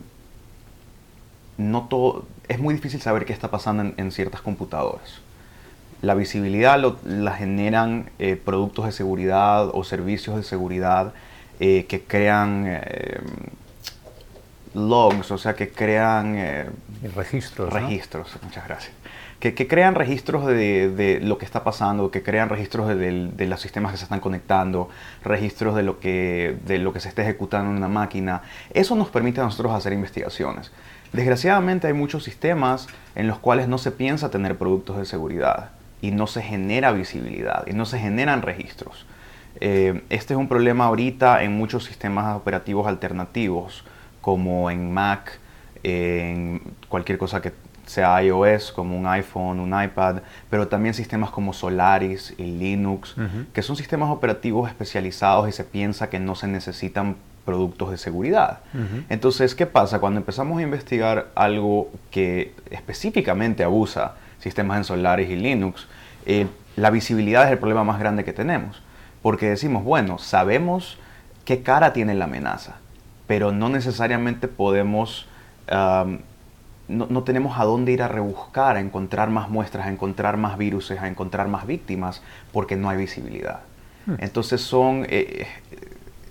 no 1.57 1.87
todo, 1.89 2.27
es 2.49 2.59
muy 2.59 2.75
difícil 2.75 3.01
saber 3.01 3.25
qué 3.27 3.33
está 3.33 3.49
pasando 3.49 3.93
en, 3.97 4.13
ciertas 4.13 4.41
computadoras. 4.41 5.21
La 6.03 6.15
visibilidad 6.15 6.81
la 7.05 7.33
generan 7.33 8.11
eh, 8.19 8.37
productos 8.37 8.87
de 8.87 8.93
seguridad 8.93 9.69
o 9.73 9.85
servicios 9.85 10.37
de 10.37 10.43
seguridad 10.43 11.13
que 11.59 12.05
crean 12.07 12.81
logs, 14.75 15.33
o 15.33 15.39
sea, 15.39 15.57
que 15.57 15.71
crean 15.71 16.71
registros. 17.17 17.73
Registros, 17.73 18.37
muchas 18.45 18.65
gracias 18.65 18.98
que, 19.40 19.68
crean 19.68 19.95
registros 19.95 20.47
de, 20.47 21.21
lo 21.23 21.38
que 21.38 21.45
está 21.45 21.62
pasando, 21.62 22.11
que 22.11 22.23
crean 22.23 22.49
registros 22.49 22.88
de, 22.88 23.47
los 23.47 23.61
sistemas 23.61 23.92
que 23.92 23.99
se 23.99 24.04
están 24.04 24.21
conectando, 24.21 24.88
registros 25.23 25.76
de 25.76 25.83
lo, 25.83 26.00
que, 26.00 26.59
de 26.66 26.78
lo 26.78 26.92
que 26.92 27.00
se 27.00 27.09
está 27.09 27.23
ejecutando 27.23 27.71
en 27.71 27.76
una 27.76 27.88
máquina. 27.88 28.42
Eso 28.75 28.97
nos 28.97 29.11
permite 29.11 29.40
a 29.40 29.45
nosotros 29.45 29.73
hacer 29.73 29.92
investigaciones. 29.92 30.73
Desgraciadamente 31.12 31.87
hay 31.87 31.92
muchos 31.92 32.25
sistemas 32.25 32.88
en 33.14 33.28
los 33.28 33.38
cuales 33.38 33.68
no 33.68 33.78
se 33.78 33.92
piensa 33.92 34.30
tener 34.30 34.59
productos 34.59 34.99
de 34.99 35.04
seguridad 35.04 35.71
y 36.02 36.11
no 36.11 36.26
se 36.26 36.42
genera 36.42 36.92
visibilidad 36.92 37.64
y 37.66 37.73
no 37.73 37.87
se 37.87 37.99
generan 37.99 38.42
registros. 38.42 39.07
Eh, 39.61 40.02
este 40.11 40.35
es 40.35 40.38
un 40.38 40.49
problema 40.49 40.87
ahorita 40.87 41.42
en 41.42 41.52
muchos 41.52 41.85
sistemas 41.85 42.37
operativos 42.37 42.87
alternativos, 42.87 43.85
como 44.21 44.71
en 44.71 44.92
Mac, 44.92 45.38
en 45.83 46.61
cualquier 46.88 47.18
cosa 47.18 47.40
que 47.40 47.52
sea 47.88 48.23
iOS, 48.23 48.73
como 48.73 48.99
un 48.99 49.07
iPhone, 49.07 49.61
un 49.61 49.83
iPad, 49.83 50.18
pero 50.50 50.68
también 50.68 50.95
sistemas 50.95 51.30
como 51.30 51.52
Solaris 51.52 52.35
y 52.38 52.45
Linux, 52.45 53.14
que 53.52 53.62
son 53.62 53.76
sistemas 53.76 54.11
operativos 54.11 54.68
especializados 54.68 55.49
y 55.49 55.52
se 55.52 55.64
piensa 55.64 56.11
que 56.11 56.18
no 56.18 56.35
se 56.35 56.47
necesitan 56.47 57.16
productos 57.45 57.90
de 57.90 57.97
seguridad. 57.97 58.61
Entonces, 59.09 59.54
¿qué 59.54 59.64
pasa? 59.66 60.00
Cuando 60.00 60.21
empezamos 60.21 60.59
a 60.59 60.62
investigar 60.62 61.28
algo 61.35 61.90
que 62.11 62.54
específicamente 62.71 63.64
abusa 63.64 64.16
sistemas 64.38 64.76
en 64.78 64.85
Solaris 64.85 65.30
y 65.30 65.37
Linux, 65.37 65.87
eh, 66.26 66.47
la 66.76 66.90
visibilidad 66.90 67.47
es 67.47 67.52
el 67.52 67.59
problema 67.59 67.85
más 67.85 67.99
grande 67.99 68.25
que 68.25 68.33
tenemos. 68.33 68.83
Porque 69.23 69.49
decimos, 69.49 69.83
bueno, 69.83 70.18
sabemos 70.18 70.99
qué 71.45 71.62
cara 71.62 71.92
tiene 71.92 72.14
la 72.14 72.26
amenaza, 72.26 72.76
pero 73.26 73.50
no 73.50 73.71
necesariamente 73.71 74.47
podemos, 74.47 75.26
no, 76.88 77.23
tenemos 77.23 77.59
a 77.59 77.64
dónde 77.64 77.92
ir 77.92 78.02
a 78.02 78.09
rebuscar, 78.09 78.76
a 78.76 78.80
encontrar 78.80 79.30
más 79.30 79.50
muestras, 79.50 79.87
a 79.87 79.90
encontrar 79.90 80.37
más 80.37 80.57
virus, 80.57 80.90
a 80.90 81.07
encontrar 81.07 81.49
más 81.49 81.66
víctimas, 81.66 82.23
porque 82.52 82.76
no 82.76 82.88
hay 82.88 82.97
visibilidad. 82.97 83.61
Hmm. 84.07 84.14
Entonces 84.18 84.62
son, 84.62 85.07
eh, 85.09 85.47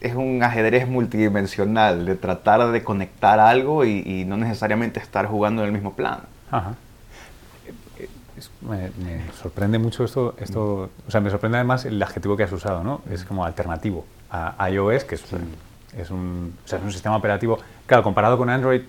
es 0.02 0.16
un 0.16 0.42
ajedrez 0.44 0.88
multidimensional 0.88 2.06
de 2.06 2.16
tratar 2.16 2.72
de 2.72 2.84
conectar 2.84 3.40
algo 3.40 3.86
y, 3.86 4.26
no 4.26 4.38
necesariamente 4.38 5.00
estar 5.00 5.28
jugando 5.28 5.62
en 5.62 5.68
el 5.68 5.74
mismo 5.74 5.94
plano. 5.94 6.24
me, 8.62 8.90
sorprende 9.40 9.78
mucho 9.78 10.06
esto, 10.06 10.36
esto, 10.40 10.90
o 11.08 11.12
sea, 11.12 11.22
me 11.22 11.30
sorprende 11.30 11.58
además 11.58 11.86
el 11.86 12.02
adjetivo 12.02 12.36
que 12.36 12.44
has 12.44 12.52
usado, 12.52 12.84
¿no? 12.84 13.02
Es 13.12 13.26
como 13.26 13.46
alternativo 13.46 14.06
a 14.32 14.70
iOS, 14.70 15.04
que 15.04 15.16
es, 15.16 15.32
un, 15.32 15.67
es, 15.98 16.10
un, 16.12 16.54
o 16.64 16.68
sea, 16.68 16.80
es 16.80 16.86
un 16.86 16.92
sistema 16.92 17.16
operativo, 17.16 17.60
claro, 17.86 18.04
comparado 18.04 18.38
con 18.38 18.50
Android 18.50 18.82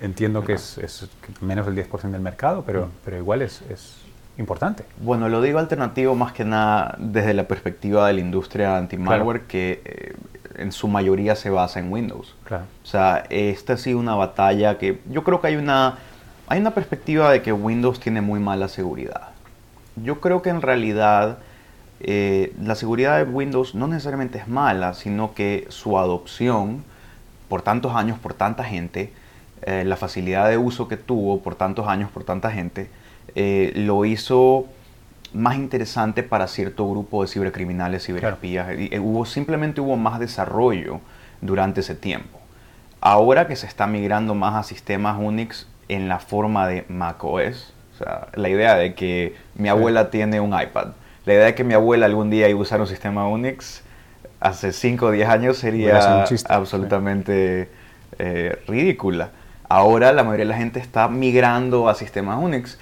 entiendo 0.00 0.44
que 0.44 0.54
es, 0.54 0.78
es, 0.78 1.08
menos 1.40 1.66
del 1.66 1.74
10% 1.76 2.10
del 2.10 2.20
mercado, 2.20 2.62
pero, 2.64 2.88
pero 3.04 3.16
igual 3.16 3.42
es, 3.42 3.62
es 3.70 3.98
importante. 4.38 4.84
Bueno, 4.98 5.28
lo 5.28 5.42
digo 5.42 5.58
alternativo 5.58 6.14
más 6.14 6.32
que 6.32 6.44
nada 6.44 6.96
desde 6.98 7.34
la 7.34 7.48
perspectiva 7.48 8.06
de 8.06 8.14
la 8.14 8.20
industria 8.20 8.76
anti-malware, 8.76 9.42
que 9.42 9.82
eh, 9.84 10.16
en 10.56 10.72
su 10.72 10.88
mayoría 10.88 11.36
se 11.36 11.50
basa 11.50 11.80
en 11.80 11.92
Windows. 11.92 12.34
Claro. 12.44 12.64
O 12.82 12.86
sea, 12.86 13.24
esta 13.30 13.74
ha 13.74 13.76
sido 13.76 13.98
una 13.98 14.14
batalla 14.14 14.78
que 14.78 15.00
yo 15.10 15.24
creo 15.24 15.40
que 15.40 15.48
hay 15.48 15.56
una, 15.56 15.98
hay 16.46 16.60
una 16.60 16.72
perspectiva 16.72 17.30
de 17.30 17.42
que 17.42 17.52
Windows 17.52 18.00
tiene 18.00 18.20
muy 18.20 18.40
mala 18.40 18.68
seguridad. 18.68 19.28
Yo 19.96 20.20
creo 20.20 20.40
que 20.40 20.50
en 20.50 20.62
realidad 20.62 21.38
eh, 22.02 22.52
la 22.60 22.74
seguridad 22.74 23.18
de 23.18 23.30
Windows 23.30 23.74
no 23.74 23.86
necesariamente 23.86 24.38
es 24.38 24.48
mala, 24.48 24.94
sino 24.94 25.34
que 25.34 25.66
su 25.68 25.98
adopción 25.98 26.84
por 27.48 27.62
tantos 27.62 27.94
años, 27.94 28.18
por 28.18 28.34
tanta 28.34 28.64
gente, 28.64 29.12
eh, 29.64 29.84
la 29.84 29.96
facilidad 29.96 30.48
de 30.48 30.58
uso 30.58 30.88
que 30.88 30.96
tuvo 30.96 31.40
por 31.40 31.54
tantos 31.54 31.86
años, 31.86 32.10
por 32.10 32.24
tanta 32.24 32.50
gente, 32.50 32.88
eh, 33.34 33.72
lo 33.76 34.04
hizo 34.04 34.66
más 35.32 35.56
interesante 35.56 36.22
para 36.22 36.46
cierto 36.48 36.88
grupo 36.90 37.22
de 37.22 37.28
cibercriminales, 37.28 38.04
ciberespías. 38.04 38.78
Y, 38.78 38.88
eh, 38.92 38.98
hubo, 38.98 39.24
simplemente 39.24 39.80
hubo 39.80 39.96
más 39.96 40.18
desarrollo 40.18 41.00
durante 41.40 41.80
ese 41.80 41.94
tiempo. 41.94 42.40
Ahora 43.00 43.46
que 43.46 43.56
se 43.56 43.66
está 43.66 43.86
migrando 43.86 44.34
más 44.34 44.54
a 44.54 44.62
sistemas 44.62 45.16
Unix 45.18 45.66
en 45.88 46.08
la 46.08 46.18
forma 46.18 46.66
de 46.66 46.84
macOS, 46.88 47.72
o 47.94 47.98
sea, 47.98 48.28
la 48.34 48.48
idea 48.48 48.74
de 48.76 48.94
que 48.94 49.36
mi 49.54 49.68
abuela 49.68 50.10
tiene 50.10 50.40
un 50.40 50.58
iPad, 50.60 50.88
la 51.24 51.34
idea 51.34 51.46
de 51.46 51.54
que 51.54 51.64
mi 51.64 51.74
abuela 51.74 52.06
algún 52.06 52.30
día 52.30 52.48
iba 52.48 52.58
a 52.58 52.62
usar 52.62 52.80
un 52.80 52.86
sistema 52.86 53.28
Unix 53.28 53.82
hace 54.40 54.72
5 54.72 55.06
o 55.06 55.10
10 55.10 55.28
años 55.28 55.56
sería 55.56 56.24
absolutamente 56.48 57.68
eh, 58.18 58.58
ridícula. 58.66 59.30
Ahora 59.68 60.12
la 60.12 60.24
mayoría 60.24 60.44
de 60.44 60.50
la 60.50 60.56
gente 60.56 60.80
está 60.80 61.08
migrando 61.08 61.88
a 61.88 61.94
sistemas 61.94 62.38
Unix 62.42 62.78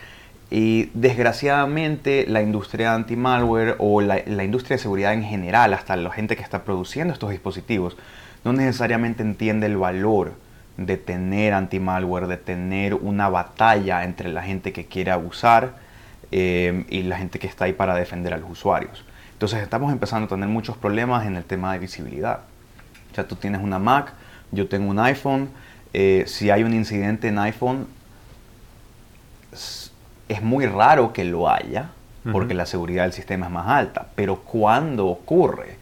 y 0.50 0.90
desgraciadamente 0.94 2.25
la 2.26 2.42
industria 2.42 2.94
anti-malware 2.94 3.76
o 3.78 4.00
la, 4.00 4.18
industria 4.42 4.76
de 4.76 4.82
seguridad 4.82 5.12
en 5.12 5.23
general, 5.23 5.73
hasta 5.75 5.94
la 5.97 6.11
gente 6.11 6.35
que 6.35 6.42
está 6.42 6.64
produciendo 6.64 7.12
estos 7.12 7.30
dispositivos, 7.30 7.97
no 8.42 8.52
necesariamente 8.52 9.23
entiende 9.23 9.66
el 9.66 9.76
valor 9.76 10.32
de 10.76 10.97
tener 10.97 11.52
anti-malware, 11.52 12.26
de 12.26 12.38
tener 12.38 12.94
una 12.94 13.28
batalla 13.28 14.02
entre 14.02 14.30
la 14.30 14.42
gente 14.42 14.73
que 14.73 14.87
quiere 14.87 15.11
abusar 15.12 15.75
eh, 16.33 16.85
y 16.89 17.03
la 17.03 17.19
gente 17.19 17.39
que 17.39 17.47
está 17.47 17.65
ahí 17.65 17.73
para 17.73 17.95
defender 17.95 18.33
a 18.35 18.39
los 18.39 18.51
usuarios. 18.51 19.05
Entonces 19.33 19.63
estamos 19.63 19.93
empezando 19.93 20.27
a 20.27 20.29
tener 20.29 20.49
muchos 20.49 20.77
problemas 20.77 21.27
en 21.27 21.37
el 21.37 21.45
tema 21.45 21.73
de 21.73 21.79
visibilidad. 21.79 22.41
O 23.11 23.15
sea, 23.15 23.27
tú 23.27 23.37
tienes 23.37 23.63
una 23.63 23.79
Mac, 23.79 24.13
yo 24.53 24.69
tengo 24.69 24.91
un 24.91 24.99
iPhone, 24.99 25.51
eh, 25.93 26.25
si 26.27 26.51
hay 26.51 26.63
un 26.63 26.75
incidente 26.75 27.29
en 27.29 27.39
iPhone, 27.39 27.87
es 30.29 30.43
muy 30.43 30.67
raro 30.67 31.13
que 31.13 31.25
lo 31.25 31.49
haya, 31.51 31.91
porque 32.31 32.55
la 32.55 32.67
seguridad 32.67 33.05
del 33.05 33.13
sistema 33.13 33.47
es 33.47 33.53
más 33.53 33.67
alta, 33.67 34.09
pero 34.15 34.37
cuando 34.37 35.07
ocurre, 35.07 35.79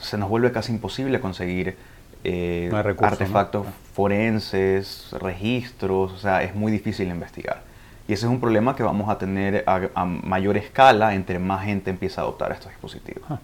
se 0.00 0.16
nos 0.16 0.28
vuelve 0.28 0.52
casi 0.52 0.72
imposible 0.72 1.20
conseguir 1.20 1.76
eh, 2.22 2.70
artefactos 2.98 3.66
forenses, 3.92 5.08
registros, 5.20 6.12
o 6.12 6.18
sea, 6.18 6.42
es 6.42 6.54
muy 6.54 6.70
difícil 6.70 7.08
investigar. 7.08 7.62
Y 8.10 8.12
ese 8.12 8.26
es 8.26 8.32
un 8.32 8.40
problema 8.40 8.74
que 8.74 8.82
vamos 8.82 9.08
a 9.08 9.18
tener 9.18 9.62
a, 9.68 10.04
mayor 10.04 10.56
escala 10.56 11.14
entre 11.14 11.38
más 11.38 11.64
gente 11.64 11.90
empieza 11.90 12.20
a 12.20 12.24
adoptar 12.24 12.50
estos 12.50 12.72
dispositivos. 12.72 13.22
Ah. 13.30 13.38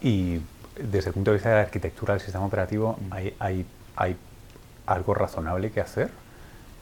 Y 0.00 0.40
desde 0.80 1.08
el 1.08 1.12
punto 1.12 1.30
de 1.30 1.36
vista 1.36 1.50
de 1.50 1.56
la 1.56 1.60
arquitectura 1.60 2.14
del 2.14 2.22
sistema 2.22 2.46
operativo, 2.46 2.98
¿hay, 3.10 3.36
hay, 3.38 3.66
hay 3.96 4.16
algo 4.86 5.12
razonable 5.12 5.72
que 5.72 5.82
hacer? 5.82 6.10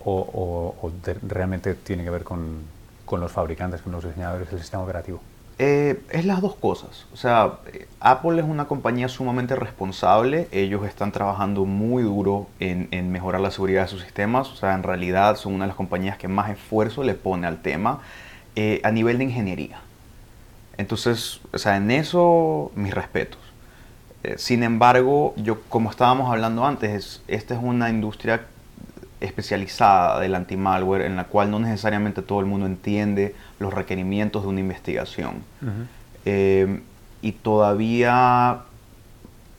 o, 0.04 0.92
realmente 1.26 1.74
tiene 1.74 2.04
que 2.04 2.10
ver 2.10 2.22
con, 2.22 2.58
con, 3.04 3.18
los 3.18 3.32
fabricantes, 3.32 3.82
con 3.82 3.90
los 3.90 4.04
diseñadores 4.04 4.48
del 4.52 4.60
sistema 4.60 4.84
operativo? 4.84 5.20
Eh, 5.58 6.02
es 6.10 6.24
las 6.24 6.40
dos 6.40 6.54
cosas. 6.56 7.06
O 7.12 7.16
sea, 7.16 7.58
Apple 8.00 8.40
es 8.40 8.46
una 8.46 8.66
compañía 8.66 9.08
sumamente 9.08 9.54
responsable. 9.54 10.48
Ellos 10.50 10.84
están 10.86 11.12
trabajando 11.12 11.64
muy 11.64 12.02
duro 12.02 12.48
en, 12.58 12.88
en, 12.90 13.12
mejorar 13.12 13.40
la 13.40 13.50
seguridad 13.50 13.82
de 13.82 13.88
sus 13.88 14.02
sistemas. 14.02 14.50
O 14.50 14.56
sea, 14.56 14.74
en 14.74 14.82
realidad 14.82 15.36
son 15.36 15.54
una 15.54 15.64
de 15.64 15.68
las 15.68 15.76
compañías 15.76 16.16
que 16.18 16.28
más 16.28 16.50
esfuerzo 16.50 17.04
le 17.04 17.14
pone 17.14 17.46
al 17.46 17.62
tema 17.62 18.00
eh, 18.54 18.80
a 18.84 18.90
nivel 18.90 19.16
de 19.16 19.24
ingeniería. 19.24 19.80
Entonces, 20.76 21.40
o 21.52 21.58
sea, 21.58 21.78
en 21.78 21.90
eso 21.90 22.70
mis 22.74 22.92
respetos. 22.92 23.40
Eh, 24.24 24.34
sin 24.36 24.62
embargo, 24.62 25.32
yo 25.36 25.62
como 25.70 25.90
estábamos 25.90 26.30
hablando 26.30 26.66
antes, 26.66 27.22
esta 27.28 27.54
es 27.54 27.60
una 27.62 27.88
industria 27.88 28.46
especializada 29.22 30.20
del 30.20 30.34
anti-malware 30.34 31.02
en 31.02 31.16
la 31.16 31.24
cual 31.24 31.50
no 31.50 31.58
necesariamente 31.58 32.22
todo 32.22 32.40
el 32.40 32.46
mundo 32.46 32.66
entiende 32.66 33.34
los 33.58 33.72
requerimientos 33.72 34.42
de 34.42 34.48
una 34.48 34.60
investigación. 34.60 35.44
Eh, 36.24 36.80
y 37.22 37.32
todavía 37.32 38.60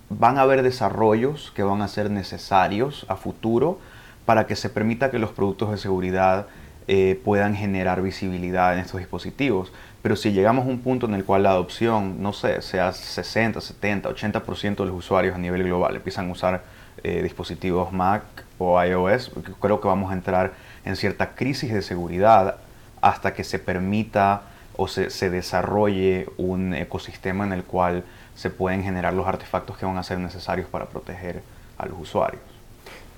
van 0.09 0.37
a 0.37 0.41
haber 0.41 0.61
desarrollos 0.63 1.51
que 1.55 1.63
van 1.63 1.81
a 1.81 1.87
ser 1.87 2.11
necesarios 2.11 3.05
a 3.09 3.15
futuro 3.15 3.79
para 4.25 4.47
que 4.47 4.55
se 4.55 4.69
permita 4.69 5.11
que 5.11 5.19
los 5.19 5.31
productos 5.31 5.71
de 5.71 5.77
seguridad 5.77 6.47
eh, 6.87 7.19
puedan 7.23 7.55
generar 7.55 8.01
visibilidad 8.01 8.73
en 8.73 8.79
estos 8.79 8.99
dispositivos. 8.99 9.71
Pero 10.01 10.17
si 10.17 10.33
llegamos 10.33 10.65
a 10.65 10.69
un 10.69 10.79
punto 10.79 11.05
en 11.05 11.13
el 11.13 11.23
cual 11.23 11.43
la 11.43 11.51
adopción, 11.51 12.21
no 12.21 12.33
sé, 12.33 12.61
sea 12.61 12.91
60, 12.91 13.61
70, 13.61 14.09
80% 14.09 14.75
de 14.75 14.85
los 14.85 14.95
usuarios 14.95 15.35
a 15.35 15.37
nivel 15.37 15.63
global 15.63 15.95
empiezan 15.95 16.27
a 16.27 16.31
usar 16.33 16.63
eh, 17.03 17.21
dispositivos 17.23 17.93
Mac 17.93 18.23
o 18.65 18.83
iOS, 18.83 19.31
creo 19.59 19.81
que 19.81 19.87
vamos 19.87 20.11
a 20.11 20.13
entrar 20.13 20.53
en 20.85 20.95
cierta 20.95 21.35
crisis 21.35 21.73
de 21.73 21.81
seguridad 21.81 22.57
hasta 23.01 23.33
que 23.33 23.43
se 23.43 23.59
permita 23.59 24.43
o 24.75 24.87
se, 24.87 25.09
se, 25.09 25.29
desarrolle 25.29 26.27
un 26.37 26.73
ecosistema 26.73 27.45
en 27.45 27.53
el 27.53 27.63
cual 27.63 28.03
se 28.35 28.49
pueden 28.49 28.83
generar 28.83 29.13
los 29.13 29.27
artefactos 29.27 29.77
que 29.77 29.85
van 29.85 29.97
a 29.97 30.03
ser 30.03 30.19
necesarios 30.19 30.67
para 30.67 30.85
proteger 30.85 31.43
a 31.77 31.85
los 31.85 31.99
usuarios. 31.99 32.41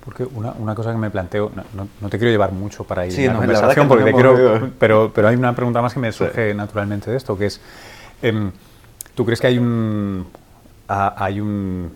Porque 0.04 0.24
una, 0.24 0.52
una 0.52 0.74
cosa 0.74 0.92
que 0.92 0.98
me 0.98 1.10
planteo, 1.10 1.50
no, 1.74 1.88
no, 2.00 2.08
te 2.08 2.18
quiero 2.18 2.30
llevar 2.30 2.52
mucho 2.52 2.84
para 2.84 3.06
ir 3.06 3.12
sí, 3.12 3.26
la 3.26 3.34
conversación, 3.34 3.88
porque 3.88 4.12
quiero, 4.12 4.70
pero, 4.78 5.10
pero 5.12 5.28
hay 5.28 5.34
una 5.34 5.52
pregunta 5.54 5.82
más 5.82 5.94
que 5.94 6.00
me 6.00 6.12
surge 6.12 6.54
naturalmente 6.54 7.10
de 7.10 7.16
esto, 7.16 7.36
que 7.36 7.46
es, 7.46 7.60
em, 8.22 8.52
¿tú 9.16 9.24
crees 9.24 9.40
que 9.40 9.48
hay 9.48 9.58
un, 9.58 10.26
hay 10.86 11.40
un 11.40 11.92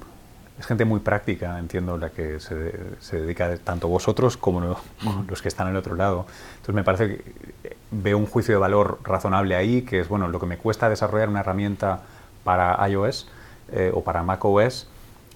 es 0.61 0.67
gente 0.67 0.85
muy 0.85 1.01
práctica, 1.01 1.59
entiendo, 1.59 1.97
la 1.97 2.11
que 2.11 2.39
se, 2.39 2.73
se 3.01 3.21
dedica 3.21 3.57
tanto 3.59 3.89
vosotros 3.89 4.37
como 4.37 4.77
los 5.27 5.43
que 5.43 5.49
están 5.49 5.67
al 5.67 5.77
otro 5.77 5.97
lado. 5.97 6.27
Entonces 6.53 6.75
me 6.75 6.85
parece 6.85 7.09
que 7.09 7.77
veo 7.91 8.19
un 8.19 8.27
juicio 8.27 8.55
de 8.55 8.61
valor 8.61 9.01
razonable 9.03 9.57
ahí, 9.57 9.83
que 9.83 10.01
es, 10.01 10.09
bueno, 10.09 10.29
lo 10.29 10.39
que 10.39 10.47
me 10.47 10.59
cuesta 10.59 10.89
desarrollar 10.89 11.29
una 11.29 11.41
herramienta 11.41 12.01
para 12.45 12.89
iOS 12.89 13.27
eh, 13.73 13.91
o 13.95 14.03
para 14.03 14.23
macOS, 14.23 14.87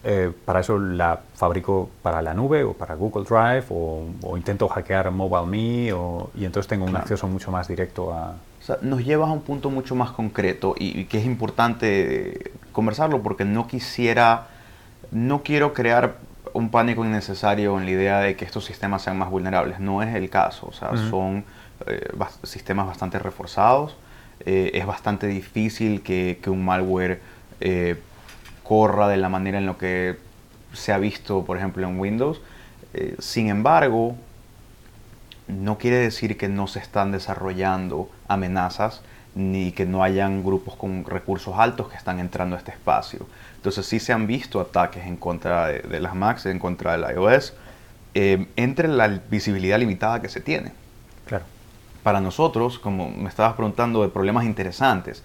eh, 0.06 0.30
para 0.44 0.60
eso 0.60 0.78
la 0.78 1.20
fabrico 1.34 1.88
para 2.02 2.20
la 2.20 2.34
nube 2.34 2.62
o 2.62 2.74
para 2.74 2.94
Google 2.94 3.24
Drive 3.24 3.64
o, 3.70 4.36
intento 4.36 4.68
hackear 4.68 5.10
MobileMe 5.10 5.94
o, 5.94 6.30
y 6.34 6.44
entonces 6.44 6.68
tengo 6.68 6.84
un 6.84 6.94
acceso 6.94 7.26
mucho 7.26 7.50
más 7.50 7.68
directo 7.68 8.12
a... 8.12 8.32
O 8.60 8.62
sea, 8.66 8.78
nos 8.82 9.02
llevas 9.02 9.30
a 9.30 9.32
un 9.32 9.40
punto 9.40 9.70
mucho 9.70 9.94
más 9.94 10.10
concreto 10.10 10.74
y, 10.78 11.04
que 11.06 11.18
es 11.18 11.24
importante 11.24 12.52
conversarlo 12.72 13.22
porque 13.22 13.46
no 13.46 13.66
quisiera, 13.66 14.48
no 15.10 15.42
quiero 15.42 15.72
crear 15.72 16.16
un 16.52 16.70
pánico 16.70 17.04
innecesario 17.04 17.78
en 17.78 17.84
la 17.84 17.90
idea 17.90 18.18
de 18.20 18.36
que 18.36 18.44
estos 18.44 18.64
sistemas 18.64 19.02
sean 19.02 19.18
más 19.18 19.30
vulnerables. 19.30 19.80
No 19.80 20.02
es 20.02 20.14
el 20.14 20.30
caso. 20.30 20.66
O 20.66 20.72
sea, 20.72 20.96
son 21.10 21.44
eh, 21.86 22.08
sistemas 22.42 22.86
bastante 22.86 23.18
reforzados. 23.18 23.96
Eh, 24.46 24.72
es 24.74 24.86
bastante 24.86 25.26
difícil 25.26 26.02
que, 26.02 26.38
que 26.42 26.50
un 26.50 26.64
malware 26.64 27.20
corra 28.62 29.08
de 29.08 29.16
la 29.16 29.28
manera 29.28 29.58
en 29.58 29.66
lo 29.66 29.78
que 29.78 30.18
se 30.72 30.92
ha 30.92 30.98
visto, 30.98 31.44
por 31.44 31.56
ejemplo, 31.56 31.86
en 31.88 31.98
Windows. 31.98 32.40
Eh, 32.94 33.16
sin 33.18 33.48
embargo, 33.48 34.16
no 35.46 35.78
quiere 35.78 35.98
decir 35.98 36.36
que 36.36 36.48
no 36.48 36.66
se 36.66 36.80
están 36.80 37.12
desarrollando 37.12 38.10
amenazas 38.28 39.02
ni 39.34 39.72
que 39.72 39.84
no 39.84 40.02
hayan 40.02 40.44
grupos 40.44 40.76
con 40.76 41.04
recursos 41.04 41.54
altos 41.58 41.88
que 41.88 41.96
están 41.96 42.20
entrando 42.20 42.54
a 42.54 42.58
este 42.58 42.70
espacio. 42.70 43.26
Entonces 43.56 43.84
sí 43.86 43.98
se 43.98 44.12
han 44.12 44.26
visto 44.26 44.60
ataques 44.60 45.06
en 45.06 45.16
contra 45.16 45.66
de, 45.66 46.00
las 46.00 46.14
Macs, 46.14 46.46
en 46.46 46.58
contra 46.58 46.96
del 46.96 47.16
iOS, 47.16 47.54
eh, 48.14 48.46
entre 48.56 48.88
la 48.88 49.08
visibilidad 49.08 49.78
limitada 49.78 50.22
que 50.22 50.28
se 50.28 50.40
tiene. 50.40 50.72
Claro. 51.26 51.44
Para 52.02 52.20
nosotros, 52.20 52.78
como 52.78 53.10
me 53.10 53.28
estabas 53.28 53.54
preguntando 53.54 54.02
de 54.02 54.08
problemas 54.08 54.44
interesantes, 54.44 55.24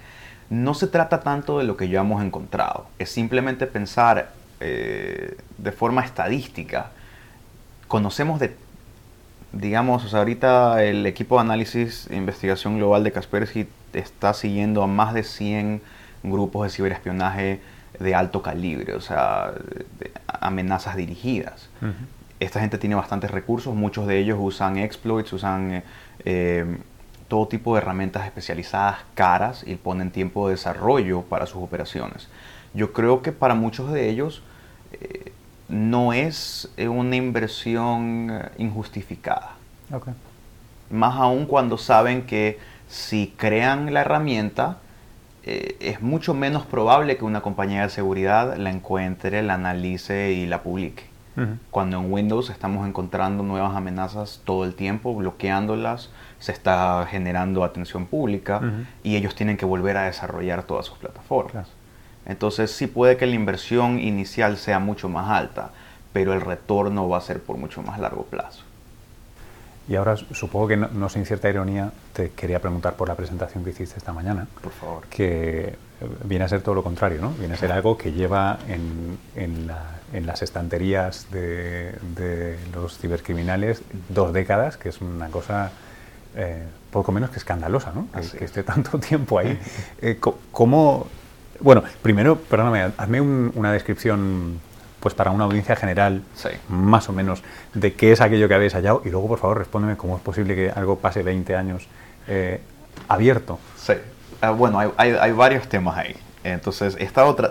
no 0.50 0.74
se 0.74 0.88
trata 0.88 1.20
tanto 1.20 1.60
de 1.60 1.66
lo 1.66 1.78
que 1.78 1.90
ya 1.90 2.00
hemos 2.00 2.24
encontrado, 2.24 2.88
es 2.98 3.12
simplemente 3.12 3.68
pensar 3.68 4.32
eh, 4.60 5.38
de 5.58 5.72
forma 5.72 6.02
estadística. 6.02 6.90
Conocemos 7.88 8.40
de, 8.40 8.56
digamos, 9.52 10.04
o 10.06 10.10
sea, 10.10 10.20
ahorita 10.20 10.84
el 10.84 11.06
equipo 11.06 11.36
de 11.36 11.42
análisis 11.42 12.08
e 12.10 12.16
investigación 12.16 12.78
global 12.78 13.04
de 13.04 13.12
Kaspersky 13.12 13.68
está 13.94 14.34
siguiendo 14.34 14.84
a 14.84 14.88
más 14.88 15.14
de 15.14 15.24
100 15.24 15.82
grupos 16.24 16.64
de 16.64 16.70
ciberespionaje 16.70 17.62
de 18.00 18.16
alto 18.16 18.42
calibre, 18.42 18.94
o 18.96 19.02
sea, 19.02 19.54
amenazas 20.28 20.96
dirigidas. 20.96 21.70
Esta 22.40 22.60
gente 22.62 22.78
tiene 22.78 22.96
bastantes 22.96 23.32
recursos, 23.32 23.76
muchos 23.76 24.08
de 24.08 24.20
ellos 24.20 24.38
usan 24.40 24.78
exploits, 24.78 25.34
usan 25.34 25.84
eh, 26.24 26.78
todo 27.28 27.48
tipo 27.48 27.76
de 27.76 27.82
herramientas 27.82 28.26
especializadas 28.26 28.98
caras 29.14 29.64
y 29.66 29.76
ponen 29.76 30.12
tiempo 30.12 30.48
de 30.48 30.56
desarrollo 30.56 31.22
para 31.22 31.46
sus 31.46 31.64
operaciones. 31.64 32.28
Yo 32.74 32.92
creo 32.92 33.22
que 33.22 33.32
para 33.32 33.56
muchos 33.56 33.92
de 33.92 34.10
ellos 34.10 34.42
eh, 34.94 35.32
no 35.70 36.12
es 36.12 36.70
eh, 36.76 36.88
una 36.88 37.16
inversión 37.16 38.30
eh, 38.32 38.50
injustificada. 38.58 39.56
Más 40.90 41.16
aún 41.16 41.46
cuando 41.46 41.78
saben 41.78 42.26
que 42.26 42.60
si 42.90 43.34
crean 43.38 43.94
la 43.94 44.02
herramienta, 44.02 44.80
es 45.44 46.02
mucho 46.02 46.34
menos 46.34 46.66
probable 46.66 47.18
que 47.18 47.24
una 47.24 47.42
compañía 47.42 47.84
de 47.84 47.90
seguridad 47.90 48.58
la 48.58 48.70
encuentre, 48.70 49.42
la 49.42 49.54
analice 49.54 50.34
y 50.34 50.46
la 50.46 50.62
publique. 50.62 51.08
Cuando 51.72 51.98
en 51.98 52.12
Windows 52.12 52.50
estamos 52.50 52.86
encontrando 52.86 53.44
nuevas 53.44 53.74
amenazas 53.74 54.42
todo 54.44 54.66
el 54.66 54.76
tiempo, 54.76 55.16
bloqueándolas, 55.16 56.10
se 56.40 56.52
está 56.52 57.08
generando 57.10 57.64
atención 57.64 58.08
pública 58.08 58.62
y 59.04 59.16
ellos 59.16 59.36
tienen 59.36 59.56
que 59.56 59.66
volver 59.66 59.96
a 59.96 60.04
desarrollar 60.04 60.64
todas 60.64 60.86
sus 60.86 60.98
plataformas. 60.98 61.70
Entonces 62.26 62.72
sí 62.72 62.88
puede 62.88 63.16
que 63.16 63.26
la 63.26 63.36
inversión 63.36 64.00
inicial 64.00 64.58
sea 64.58 64.80
mucho 64.80 65.08
más 65.08 65.30
alta, 65.30 65.72
pero 66.12 66.34
el 66.34 66.42
retorno 66.42 67.08
va 67.08 67.20
a 67.20 67.22
ser 67.22 67.42
por 67.42 67.58
mucho 67.58 67.82
más 67.82 68.00
largo 68.00 68.24
plazo. 68.24 68.64
Y 69.90 69.96
ahora 69.96 70.16
supongo 70.16 70.68
que 70.68 70.78
no, 70.78 71.10
sin 71.10 71.26
cierta 71.26 71.50
ironía 71.50 71.92
te 72.14 72.30
quería 72.30 72.62
preguntar 72.62 72.94
por 72.94 73.08
la 73.08 73.16
presentación 73.16 73.64
que 73.64 73.72
hiciste 73.72 73.98
esta 73.98 74.14
mañana. 74.14 74.48
Por 74.62 74.72
favor. 74.72 75.04
Que 75.10 75.76
viene 76.26 76.46
a 76.46 76.48
ser 76.48 76.62
todo 76.62 76.76
lo 76.76 76.84
contrario, 76.84 77.20
¿no? 77.20 77.32
Viene 77.32 77.56
a 77.56 77.58
ser 77.58 77.72
algo 77.72 77.98
que 77.98 78.12
lleva 78.12 78.60
en, 78.68 79.18
en, 79.36 80.26
las 80.28 80.44
estanterías 80.44 81.28
de, 81.32 81.96
de, 82.16 82.60
los 82.72 83.00
cibercriminales 83.00 83.82
dos 84.10 84.32
décadas, 84.32 84.78
que 84.78 84.90
es 84.90 85.02
una 85.02 85.30
cosa 85.30 85.72
eh, 86.36 86.68
poco 86.92 87.12
menos 87.12 87.32
que 87.32 87.38
escandalosa, 87.38 87.92
¿no? 87.92 88.08
Que, 88.12 88.46
esté 88.46 88.62
tanto 88.62 89.00
tiempo 89.00 89.40
ahí. 89.40 89.60
Eh, 90.02 90.20
¿Cómo...? 90.52 91.08
Bueno, 91.62 91.84
primero, 92.02 92.38
perdóname, 92.38 92.94
hazme 92.96 93.20
una 93.20 93.74
descripción 93.74 94.62
pues 95.00 95.14
para 95.14 95.32
una 95.32 95.46
audiencia 95.46 95.76
general, 95.76 96.24
más 96.68 97.10
o 97.10 97.14
menos, 97.14 97.44
de 97.74 97.94
qué 97.94 98.12
es 98.12 98.22
aquello 98.22 98.48
que 98.48 98.54
habéis 98.54 98.74
hallado 98.74 99.02
y 99.06 99.10
luego, 99.10 99.28
por 99.28 99.40
favor, 99.40 99.58
respóndeme 99.58 99.98
cómo 99.98 100.18
es 100.18 100.22
posible 100.22 100.56
que 100.56 100.70
algo 100.72 100.98
pase 100.98 101.24
20 101.24 101.56
años 101.56 101.88
eh, 102.28 102.62
abierto. 103.08 103.60
Sí. 103.78 103.94
Ah, 104.42 104.52
bueno, 104.52 104.80
hay, 104.80 104.92
hay, 104.98 105.32
varios 105.32 105.68
temas 105.68 105.98
ahí. 105.98 106.16
Entonces, 106.44 106.96
esta 107.00 107.26
otra, 107.26 107.50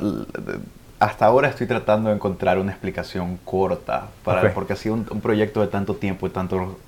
hasta 0.98 1.26
ahora 1.26 1.48
estoy 1.48 1.66
tratando 1.66 2.08
de 2.08 2.16
encontrar 2.16 2.58
una 2.58 2.72
explicación 2.72 3.38
corta, 3.44 4.08
para, 4.24 4.54
porque 4.54 4.72
ha 4.72 4.76
sido 4.76 4.94
un, 4.94 5.20
proyecto 5.20 5.60
de 5.60 5.68
tanto 5.68 5.94
tiempo 5.96 6.26
y 6.26 6.30
tanto 6.30 6.78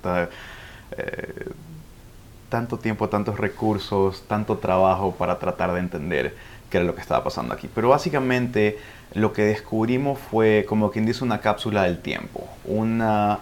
tanto 2.51 2.77
tiempo, 2.77 3.07
tantos 3.07 3.39
recursos, 3.39 4.23
tanto 4.27 4.57
trabajo 4.57 5.15
para 5.17 5.39
tratar 5.39 5.71
de 5.73 5.79
entender 5.79 6.35
qué 6.71 6.77
era 6.77 6.87
lo 6.87 6.95
que 6.95 7.01
estaba 7.01 7.23
pasando 7.23 7.53
aquí. 7.53 7.69
Pero 7.73 7.89
básicamente 7.89 8.79
lo 9.13 9.33
que 9.33 9.43
descubrimos 9.43 10.17
fue, 10.17 10.65
como 10.67 10.89
quien 10.89 11.05
dice, 11.05 11.23
una 11.23 11.39
cápsula 11.41 11.83
del 11.83 12.01
tiempo. 12.01 12.47
Una, 12.65 13.39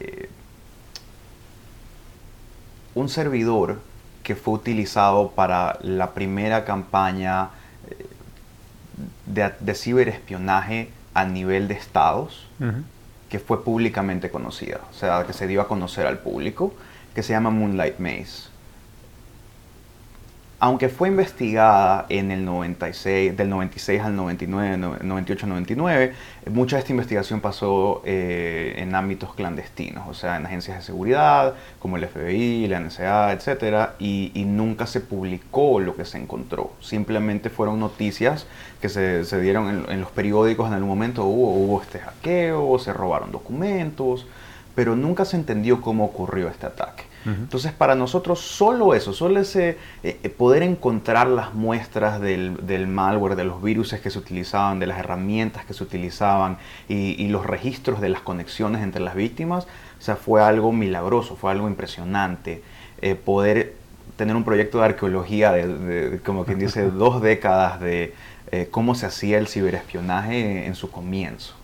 eh, 0.00 0.28
un 2.94 3.08
servidor 3.08 3.80
que 4.24 4.34
fue 4.34 4.54
utilizado 4.54 5.30
para 5.30 5.78
la 5.82 6.12
primera 6.14 6.64
campaña 6.64 7.50
eh, 7.88 8.06
de, 9.26 9.52
de, 9.60 9.74
ciberespionaje 9.74 10.90
a 11.14 11.24
nivel 11.24 11.68
de 11.68 11.74
estados, 11.74 12.48
que 13.28 13.38
fue 13.38 13.64
públicamente 13.64 14.30
conocida, 14.30 14.80
o 14.90 14.92
sea, 14.92 15.24
que 15.26 15.32
se 15.32 15.46
dio 15.46 15.62
a 15.62 15.68
conocer 15.68 16.06
al 16.06 16.18
público, 16.18 16.74
que 17.14 17.22
se 17.22 17.32
llama 17.32 17.50
Moonlight 17.50 17.98
Maze 17.98 18.49
aunque 20.62 20.90
fue 20.90 21.08
investigada 21.08 22.04
en 22.10 22.30
el 22.30 22.44
96, 22.44 23.34
del 23.34 23.48
96 23.48 24.02
al 24.02 24.14
99, 24.14 24.76
98, 25.02 25.46
99, 25.46 26.12
mucha 26.50 26.76
de 26.76 26.80
esta 26.80 26.92
investigación 26.92 27.40
pasó 27.40 28.02
eh, 28.04 28.74
en 28.76 28.94
ámbitos 28.94 29.34
clandestinos, 29.34 30.06
o 30.06 30.12
sea, 30.12 30.36
en 30.36 30.44
agencias 30.44 30.76
de 30.76 30.82
seguridad, 30.82 31.54
como 31.78 31.96
el 31.96 32.06
FBI, 32.06 32.68
la 32.68 32.78
NSA, 32.78 33.32
etc. 33.32 33.92
Y, 33.98 34.30
nunca 34.50 34.86
se 34.86 35.00
publicó 35.00 35.80
lo 35.80 35.96
que 35.96 36.04
se 36.04 36.18
encontró. 36.18 36.72
Simplemente 36.80 37.48
fueron 37.48 37.80
noticias 37.80 38.46
que 38.82 38.90
se, 38.90 39.40
dieron 39.40 39.86
en, 39.88 40.00
los 40.00 40.10
periódicos 40.10 40.68
en 40.68 40.74
algún 40.74 40.90
momento, 40.90 41.24
hubo, 41.24 41.54
hubo 41.54 41.80
este 41.80 42.00
hackeo, 42.00 42.78
se 42.78 42.92
robaron 42.92 43.32
documentos, 43.32 44.26
pero 44.74 44.94
nunca 44.94 45.24
se 45.24 45.36
entendió 45.36 45.80
cómo 45.80 46.04
ocurrió 46.04 46.48
este 46.48 46.66
ataque. 46.66 47.09
Entonces, 47.26 47.72
para 47.72 47.94
nosotros 47.94 48.40
solo 48.40 48.94
eso, 48.94 49.12
solo 49.12 49.40
ese 49.40 49.76
eh, 50.02 50.18
eh, 50.22 50.28
poder 50.30 50.62
encontrar 50.62 51.26
las 51.26 51.52
muestras 51.52 52.20
del, 52.20 52.86
malware, 52.88 53.36
de 53.36 53.44
los 53.44 53.62
virus 53.62 53.92
que 53.94 54.10
se 54.10 54.18
utilizaban, 54.18 54.78
de 54.78 54.86
las 54.86 54.98
herramientas 54.98 55.66
que 55.66 55.74
se 55.74 55.82
utilizaban 55.84 56.56
y, 56.88 57.28
los 57.28 57.46
registros 57.46 58.00
de 58.00 58.08
las 58.08 58.22
conexiones 58.22 58.82
entre 58.82 59.00
las 59.00 59.14
víctimas, 59.14 59.64
o 59.98 60.02
sea, 60.02 60.16
fue 60.16 60.42
algo 60.42 60.72
milagroso, 60.72 61.36
fue 61.36 61.52
algo 61.52 61.68
impresionante. 61.68 62.62
Eh, 63.02 63.14
poder 63.14 63.74
tener 64.16 64.34
un 64.34 64.44
proyecto 64.44 64.78
de 64.78 64.86
arqueología 64.86 65.52
de, 65.52 66.20
como 66.24 66.44
quien 66.44 66.58
dice, 66.58 66.82
dos 66.90 67.20
décadas 67.20 67.80
de 67.80 68.14
cómo 68.72 68.96
se 68.96 69.06
hacía 69.06 69.38
el 69.38 69.46
ciberespionaje 69.46 70.66
en 70.66 70.74
su 70.74 70.90
comienzo. 70.90 71.59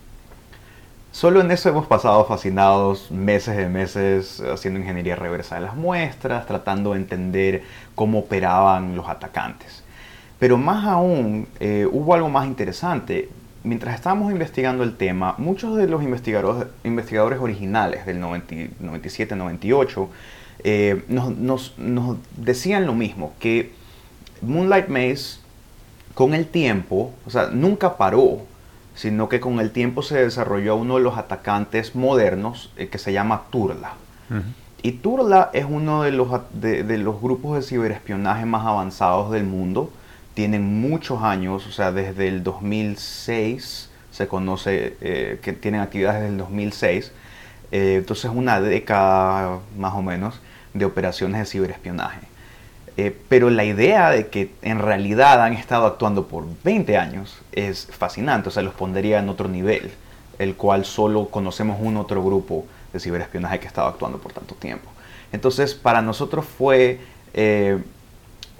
Solo 1.17 1.41
en 1.41 1.49
eso 1.49 1.67
hemos 1.69 1.87
pasado 1.87 2.23
fascinados 2.25 3.09
meses 3.09 3.57
de 3.57 3.67
meses 3.67 4.39
haciendo 4.39 4.79
ingeniería 4.79 5.15
reversa 5.15 5.55
de 5.55 5.61
las 5.61 5.75
muestras, 5.75 6.45
tratando 6.45 6.91
de 6.93 6.99
entender 6.99 7.63
cómo 7.95 8.19
operaban 8.19 8.95
los 8.95 9.09
atacantes. 9.09 9.83
Pero 10.37 10.59
más 10.59 10.85
aún, 10.85 11.47
eh, 11.59 11.87
hubo 11.91 12.13
algo 12.13 12.29
más 12.29 12.45
interesante. 12.45 13.29
Mientras 13.63 13.95
estábamos 13.95 14.31
investigando 14.31 14.83
el 14.83 14.95
tema, 14.95 15.33
muchos 15.39 15.75
de 15.75 15.87
los 15.87 16.03
investigadores, 16.03 16.67
investigadores 16.83 17.39
originales 17.39 18.05
del 18.05 18.21
97-98 18.21 20.07
eh, 20.65 21.03
nos, 21.07 21.79
nos 21.79 22.17
decían 22.35 22.85
lo 22.85 22.93
mismo, 22.93 23.33
que 23.39 23.71
Moonlight 24.43 24.87
Maze 24.87 25.39
con 26.13 26.35
el 26.35 26.45
tiempo, 26.45 27.11
o 27.25 27.31
sea, 27.31 27.47
nunca 27.47 27.97
paró 27.97 28.45
sino 28.97 29.29
que 29.29 29.39
con 29.39 29.59
el 29.59 29.69
tiempo 29.69 30.01
se 30.01 30.17
desarrolló 30.17 30.75
uno 30.75 30.97
de 30.97 31.03
los 31.03 31.17
atacantes 31.17 31.95
modernos 31.95 32.71
eh, 32.77 32.87
que 32.87 32.97
se 32.97 33.13
llama 33.13 33.43
Turla. 33.51 33.93
Y 34.81 34.93
Turla 34.93 35.51
es 35.53 35.65
uno 35.69 36.01
de 36.01 36.11
los, 36.11 36.29
de, 36.51 36.97
los 36.97 37.21
grupos 37.21 37.55
de 37.55 37.61
ciberespionaje 37.61 38.45
más 38.45 38.65
avanzados 38.65 39.31
del 39.31 39.43
mundo. 39.43 39.91
Tienen 40.33 40.81
muchos 40.81 41.21
años, 41.21 41.65
o 41.67 41.71
sea, 41.71 41.91
desde 41.91 42.27
el 42.27 42.43
2006 42.43 43.89
se 44.11 44.27
conoce 44.27 44.97
eh, 44.99 45.39
que 45.43 45.53
tienen 45.53 45.81
actividades 45.81 46.21
desde 46.21 46.33
el 46.33 46.39
2006. 46.39 47.11
Eh, 47.71 47.95
entonces 47.99 48.31
una 48.33 48.59
década 48.59 49.59
más 49.77 49.93
o 49.93 50.01
menos 50.01 50.39
de 50.73 50.85
operaciones 50.85 51.39
de 51.39 51.45
ciberespionaje. 51.45 52.21
Eh, 52.97 53.15
pero 53.29 53.49
la 53.49 53.63
idea 53.63 54.09
de 54.09 54.27
que 54.27 54.51
en 54.63 54.79
realidad 54.79 55.43
han 55.43 55.53
estado 55.53 55.85
actuando 55.85 56.27
por 56.27 56.45
20 56.63 56.97
años 56.97 57.37
es 57.51 57.87
fascinante, 57.91 58.49
o 58.49 58.51
sea, 58.51 58.63
los 58.63 58.73
pondría 58.73 59.19
en 59.19 59.29
otro 59.29 59.47
nivel, 59.47 59.91
el 60.39 60.55
cual 60.55 60.83
solo 60.83 61.27
conocemos 61.29 61.77
un 61.79 61.97
otro 61.97 62.23
grupo 62.23 62.65
de 62.91 62.99
ciberespionaje 62.99 63.59
que 63.59 63.65
ha 63.65 63.69
estado 63.69 63.87
actuando 63.87 64.17
por 64.17 64.33
tanto 64.33 64.55
tiempo. 64.55 64.89
Entonces, 65.31 65.75
para 65.75 66.01
nosotros 66.01 66.45
fue 66.45 66.99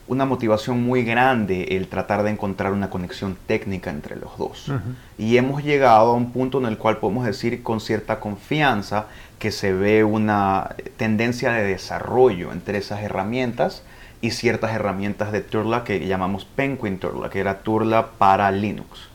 una 0.08 0.26
motivación 0.26 0.82
muy 0.84 1.04
grande 1.04 1.76
el 1.76 1.88
tratar 1.88 2.24
de 2.24 2.32
encontrar 2.32 2.72
una 2.72 2.90
conexión 2.90 3.38
técnica 3.46 3.90
entre 3.90 4.16
los 4.16 4.38
dos. 4.38 4.72
Y 5.18 5.38
hemos 5.38 5.64
llegado 5.64 6.12
a 6.12 6.14
un 6.14 6.32
punto 6.32 6.60
en 6.60 6.66
el 6.66 6.78
cual 6.78 6.98
podemos 6.98 7.26
decir 7.26 7.62
con 7.62 7.82
cierta 7.82 8.20
confianza 8.20 9.08
que 9.40 9.52
se 9.52 9.74
ve 9.74 10.04
una 10.04 10.76
tendencia 10.96 11.52
de 11.52 11.64
desarrollo 11.64 12.52
entre 12.52 12.78
esas 12.78 13.02
herramientas 13.02 13.84
y 14.22 14.32
ciertas 14.32 14.72
herramientas 14.72 15.32
de 15.32 15.42
Turla 15.42 15.84
que 15.84 16.06
llamamos 16.08 16.46
Penguin 16.46 17.00
Turla, 17.00 17.30
que 17.30 17.40
era 17.40 17.60
Turla 17.60 18.12
para 18.18 18.52
Linux. 18.52 19.10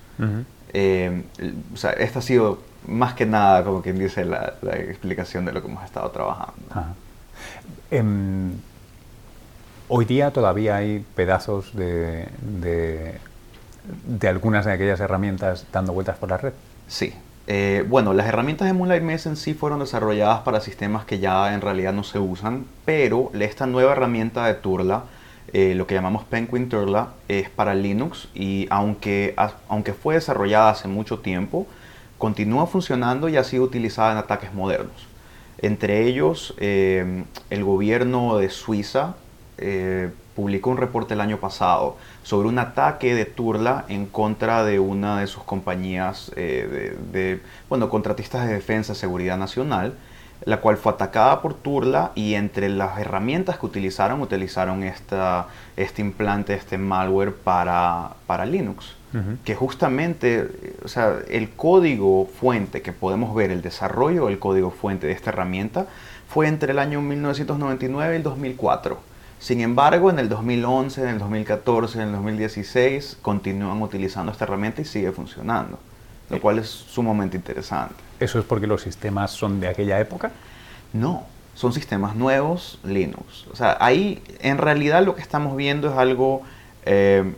Eh, 0.73 1.25
o 1.73 1.77
sea, 1.77 1.91
esta 1.93 2.21
ha 2.21 2.23
sido 2.23 2.61
más 2.87 3.15
que 3.15 3.27
nada, 3.27 3.65
como 3.65 3.83
quien 3.83 3.99
dice, 3.99 4.25
la, 4.25 4.55
explicación 4.63 5.45
de 5.45 5.53
lo 5.53 5.63
que 5.63 5.69
hemos 5.69 5.85
estado 5.85 6.11
trabajando. 6.11 6.55
Em, 7.91 8.53
Hoy 9.95 10.07
día 10.07 10.31
todavía 10.31 10.77
hay 10.77 11.05
pedazos 11.15 11.77
de, 11.77 12.27
de, 12.41 13.19
algunas 14.27 14.65
de 14.65 14.73
aquellas 14.73 15.01
herramientas 15.01 15.67
dando 15.71 15.93
vueltas 15.93 16.17
por 16.17 16.31
la 16.31 16.39
red. 16.39 16.55
Sí. 16.89 17.13
Eh, 17.49 17.85
bueno, 17.89 18.13
las 18.15 18.27
herramientas 18.27 18.69
de 18.69 18.73
Moonlight 18.73 19.03
Mesh 19.03 19.27
en 19.27 19.37
sí 19.37 19.53
fueron 19.55 19.81
desarrolladas 19.81 20.41
para 20.41 20.61
sistemas 20.61 21.05
que 21.05 21.19
ya 21.19 21.53
en 21.55 21.61
realidad 21.61 21.93
no 21.93 22.05
se 22.05 22.19
usan, 22.19 22.67
pero 22.85 23.33
esta 23.39 23.67
nueva 23.67 23.93
herramienta 23.93 24.47
de 24.47 24.55
Turla, 24.55 25.05
eh, 25.53 25.75
lo 25.75 25.87
que 25.87 25.95
llamamos 25.95 26.25
Penguin 26.25 26.69
Turla, 26.69 27.09
es 27.29 27.51
para 27.51 27.75
Linux 27.75 28.29
y 28.35 28.69
aunque, 28.71 29.35
aunque 29.69 29.93
fue 29.93 30.15
desarrollada 30.15 30.71
hace 30.71 30.87
mucho 30.87 31.19
tiempo, 31.19 31.67
continúa 32.17 32.69
funcionando 32.69 33.29
y 33.29 33.37
ha 33.37 33.45
sido 33.45 33.65
utilizada 33.65 34.13
en 34.13 34.19
ataques 34.19 34.55
modernos. 34.55 35.09
Entre 35.59 36.07
ellos, 36.07 36.55
eh, 36.59 37.25
el 37.51 37.65
gobierno 37.65 38.37
de 38.37 38.51
Suiza 38.51 39.17
publicó 40.35 40.71
un 40.71 40.77
reporte 40.77 41.15
el 41.15 41.21
año 41.21 41.39
pasado 41.39 41.97
sobre 42.23 42.49
un 42.49 42.59
ataque 42.59 43.15
de 43.15 43.25
Turla 43.25 43.85
en 43.89 44.07
contra 44.07 44.65
de 44.65 44.79
una 44.79 45.21
de 45.21 45.27
sus 45.27 45.43
compañías 45.45 46.33
eh, 46.37 46.97
de, 47.13 47.41
bueno, 47.69 47.89
contratistas 47.89 48.47
de 48.47 48.55
defensa 48.55 48.93
y 48.93 48.97
seguridad 48.97 49.37
nacional, 49.37 49.95
la 50.45 50.61
cual 50.61 50.77
fue 50.77 50.93
atacada 50.93 51.41
por 51.41 51.55
Turla 51.55 52.13
y 52.15 52.35
entre 52.35 52.69
las 52.69 52.99
herramientas 52.99 53.59
que 53.59 53.67
utilizaron, 53.67 54.21
utilizaron 54.21 54.83
esta, 54.83 55.47
este 55.77 56.03
implante, 56.03 56.55
este 56.55 56.79
malware 56.79 57.35
para, 57.35 58.13
para 58.27 58.47
Linux. 58.47 58.97
Que 59.45 59.55
justamente, 59.55 60.49
o 60.83 60.89
sea, 60.89 61.19
el 61.29 61.51
código 61.51 62.25
fuente 62.25 62.81
que 62.81 62.93
podemos 62.93 63.35
ver, 63.35 63.51
el 63.51 63.61
desarrollo 63.61 64.25
del 64.25 64.39
código 64.39 64.71
fuente 64.71 65.07
de 65.07 65.13
esta 65.13 65.29
herramienta, 65.29 65.87
fue 66.31 66.49
entre 66.49 66.73
el 66.73 66.79
año 66.79 67.03
1999 67.03 68.15
y 68.15 68.17
el 68.17 68.23
2004 68.23 69.12
sin 69.43 69.61
embargo, 69.61 70.09
en 70.09 70.21
el 70.21 70.29
2011, 70.29 71.03
en 71.03 71.09
el 71.09 71.19
2014, 71.19 72.01
en 72.01 72.05
el 72.07 72.13
2016 72.13 73.19
continúan 73.23 73.83
utilizando 73.83 74.31
esta 74.31 74.45
herramienta 74.45 74.83
y 74.83 74.85
sigue 74.85 75.11
funcionando, 75.11 75.81
lo 76.31 76.41
cual 76.41 76.61
es 76.61 76.69
sumamente 76.69 77.39
interesante. 77.39 77.97
¿Eso 78.21 78.39
es 78.39 78.45
porque 78.45 78.69
los 78.69 78.83
sistemas 78.83 79.33
son 79.33 79.59
de 79.59 79.67
aquella 79.67 79.99
época? 79.99 80.31
No, 80.93 81.27
son 81.57 81.73
sistemas 81.73 82.15
nuevos 82.15 82.79
Linux. 82.85 83.49
O 83.51 83.57
sea, 83.57 83.77
ahí 83.81 84.23
en 84.39 84.59
realidad 84.59 85.05
lo 85.05 85.17
que 85.17 85.23
estamos 85.23 85.57
viendo 85.57 85.91
es 85.91 85.99
algo, 85.99 86.43
eh, 86.87 87.35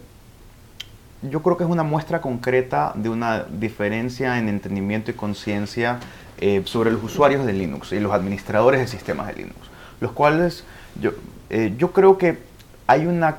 yo 1.22 1.42
creo 1.42 1.56
que 1.56 1.64
es 1.64 1.70
una 1.70 1.84
muestra 1.84 2.20
concreta 2.20 2.92
de 2.96 3.08
una 3.08 3.44
diferencia 3.44 4.38
en 4.38 4.50
entendimiento 4.50 5.10
y 5.10 5.14
conciencia 5.14 6.00
eh, 6.36 6.60
sobre 6.66 6.90
los 6.90 7.02
usuarios 7.02 7.46
de 7.46 7.54
Linux 7.54 7.92
y 7.92 7.98
los 7.98 8.12
administradores 8.12 8.80
de 8.80 8.88
sistemas 8.88 9.28
de 9.28 9.36
Linux, 9.36 9.56
los 10.02 10.12
cuales 10.12 10.64
yo, 11.00 11.12
eh, 11.50 11.74
yo 11.78 11.92
creo 11.92 12.18
que 12.18 12.38
hay 12.86 13.06
una 13.06 13.38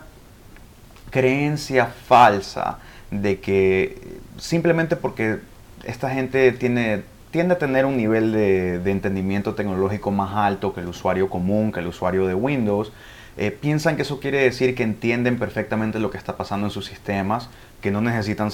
creencia 1.09 1.85
falsa 1.85 2.79
de 3.11 3.39
que 3.39 4.19
simplemente 4.37 4.95
porque 4.95 5.39
esta 5.85 6.09
gente 6.09 6.51
tiene, 6.51 7.03
tiende 7.31 7.55
a 7.55 7.57
tener 7.57 7.85
un 7.85 7.97
nivel 7.97 8.31
de, 8.31 8.91
entendimiento 8.91 9.53
tecnológico 9.55 10.11
más 10.11 10.35
alto 10.35 10.73
que 10.73 10.81
el 10.81 10.87
usuario 10.87 11.29
común, 11.29 11.71
que 11.71 11.79
el 11.79 11.87
usuario 11.87 12.27
de 12.27 12.33
Windows, 12.33 12.91
eh, 13.37 13.51
piensan 13.51 13.95
que 13.95 14.03
eso 14.03 14.19
quiere 14.19 14.39
decir 14.39 14.75
que 14.75 14.83
entienden 14.83 15.37
perfectamente 15.37 15.99
lo 15.99 16.09
que 16.09 16.17
está 16.17 16.37
pasando 16.37 16.67
en 16.67 16.71
sus 16.71 16.85
sistemas, 16.85 17.49
que 17.81 17.91
no 17.91 18.01
necesitan 18.01 18.49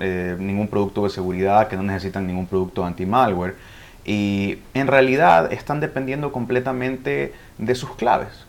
eh, 0.00 0.36
ningún 0.38 0.68
producto 0.68 1.04
de 1.04 1.10
seguridad, 1.10 1.68
que 1.68 1.76
no 1.76 1.82
necesitan 1.82 2.26
ningún 2.26 2.46
producto 2.46 2.84
anti-malware. 2.84 3.56
Y 4.04 4.58
en 4.74 4.86
realidad 4.86 5.52
están 5.52 5.80
dependiendo 5.80 6.32
completamente 6.32 7.34
de 7.58 7.74
sus 7.74 7.94
claves. 7.96 8.46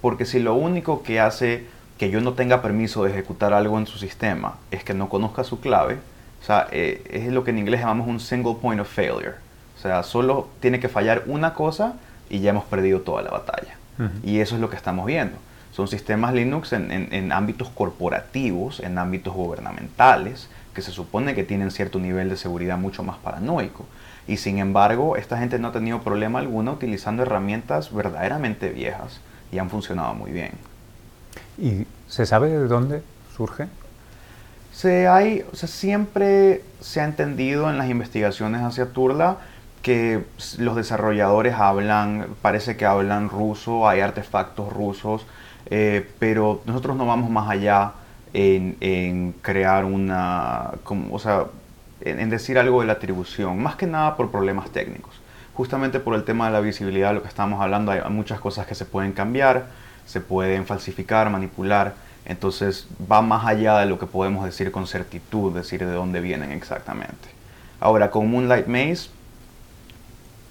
Porque 0.00 0.24
si 0.24 0.38
lo 0.38 0.54
único 0.54 1.02
que 1.02 1.20
hace 1.20 1.66
que 1.98 2.10
yo 2.10 2.22
no 2.22 2.32
tenga 2.32 2.62
permiso 2.62 3.04
de 3.04 3.10
ejecutar 3.10 3.52
algo 3.52 3.78
en 3.78 3.86
su 3.86 3.98
sistema 3.98 4.54
es 4.70 4.84
que 4.84 4.94
no 4.94 5.10
conozca 5.10 5.44
su 5.44 5.60
clave, 5.60 5.98
o 6.40 6.44
sea, 6.44 6.66
eh, 6.72 7.02
es 7.10 7.30
lo 7.30 7.44
que 7.44 7.50
en 7.50 7.58
inglés 7.58 7.80
llamamos 7.80 8.08
un 8.08 8.20
single 8.20 8.54
point 8.54 8.80
of 8.80 8.88
failure. 8.88 9.34
O 9.76 9.82
sea, 9.82 10.02
solo 10.02 10.48
tiene 10.60 10.80
que 10.80 10.88
fallar 10.88 11.24
una 11.26 11.52
cosa 11.52 11.94
y 12.30 12.40
ya 12.40 12.50
hemos 12.50 12.64
perdido 12.64 13.00
toda 13.00 13.22
la 13.22 13.30
batalla. 13.30 13.76
Y 14.24 14.38
eso 14.38 14.54
es 14.54 14.62
lo 14.62 14.70
que 14.70 14.76
estamos 14.76 15.04
viendo. 15.04 15.36
Son 15.72 15.86
sistemas 15.86 16.32
Linux 16.32 16.72
en, 16.72 16.90
en, 16.90 17.32
ámbitos 17.32 17.68
corporativos, 17.68 18.80
en 18.80 18.96
ámbitos 18.96 19.34
gubernamentales, 19.34 20.48
que 20.74 20.80
se 20.80 20.90
supone 20.90 21.34
que 21.34 21.44
tienen 21.44 21.70
cierto 21.70 21.98
nivel 21.98 22.30
de 22.30 22.38
seguridad 22.38 22.78
mucho 22.78 23.02
más 23.02 23.18
paranoico. 23.18 23.84
Y 24.26 24.38
sin 24.38 24.56
embargo, 24.56 25.16
esta 25.18 25.36
gente 25.36 25.58
no 25.58 25.68
ha 25.68 25.72
tenido 25.72 26.00
problema 26.00 26.38
alguno 26.38 26.72
utilizando 26.72 27.24
herramientas 27.24 27.92
verdaderamente 27.92 28.70
viejas 28.70 29.20
y 29.52 29.58
han 29.58 29.70
funcionado 29.70 30.14
muy 30.14 30.30
bien. 30.30 30.52
¿Y 31.58 31.86
se 32.08 32.26
sabe 32.26 32.48
de 32.48 32.66
dónde 32.66 33.02
surge? 33.36 33.66
Se 34.72 35.08
hay, 35.08 35.44
o 35.52 35.56
sea, 35.56 35.68
siempre 35.68 36.62
se 36.80 37.00
ha 37.00 37.04
entendido 37.04 37.68
en 37.68 37.78
las 37.78 37.90
investigaciones 37.90 38.62
hacia 38.62 38.92
Turla 38.92 39.38
que 39.82 40.24
los 40.58 40.76
desarrolladores 40.76 41.54
hablan, 41.54 42.28
parece 42.42 42.76
que 42.76 42.84
hablan 42.84 43.28
ruso, 43.28 43.88
hay 43.88 44.00
artefactos 44.00 44.72
rusos, 44.72 45.26
eh, 45.66 46.08
pero 46.18 46.62
nosotros 46.66 46.96
no 46.96 47.06
vamos 47.06 47.30
más 47.30 47.48
allá 47.48 47.92
en, 48.32 49.34
crear 49.42 49.84
una, 49.84 50.72
como, 50.84 51.14
o 51.14 51.18
sea, 51.18 51.46
en, 52.02 52.30
decir 52.30 52.58
algo 52.58 52.80
de 52.80 52.86
la 52.86 52.94
atribución, 52.94 53.62
más 53.62 53.76
que 53.76 53.86
nada 53.86 54.16
por 54.16 54.30
problemas 54.30 54.70
técnicos. 54.70 55.19
Justamente 55.60 56.00
por 56.00 56.14
el 56.14 56.24
tema 56.24 56.46
de 56.46 56.52
la 56.52 56.60
visibilidad, 56.60 57.12
lo 57.12 57.20
que 57.20 57.28
estamos 57.28 57.60
hablando, 57.60 57.92
hay 57.92 58.00
muchas 58.08 58.40
cosas 58.40 58.66
que 58.66 58.74
se 58.74 58.86
pueden 58.86 59.12
cambiar, 59.12 59.66
se 60.06 60.22
pueden 60.22 60.64
falsificar, 60.64 61.28
manipular, 61.28 61.92
entonces 62.24 62.86
va 63.12 63.20
más 63.20 63.44
allá 63.44 63.78
de 63.80 63.84
lo 63.84 63.98
que 63.98 64.06
podemos 64.06 64.46
decir 64.46 64.72
con 64.72 64.86
certitud, 64.86 65.52
decir 65.54 65.84
de 65.84 65.92
dónde 65.92 66.22
vienen 66.22 66.50
exactamente. 66.52 67.28
Ahora, 67.78 68.10
con 68.10 68.30
Moonlight 68.30 68.68
Maze, 68.68 69.10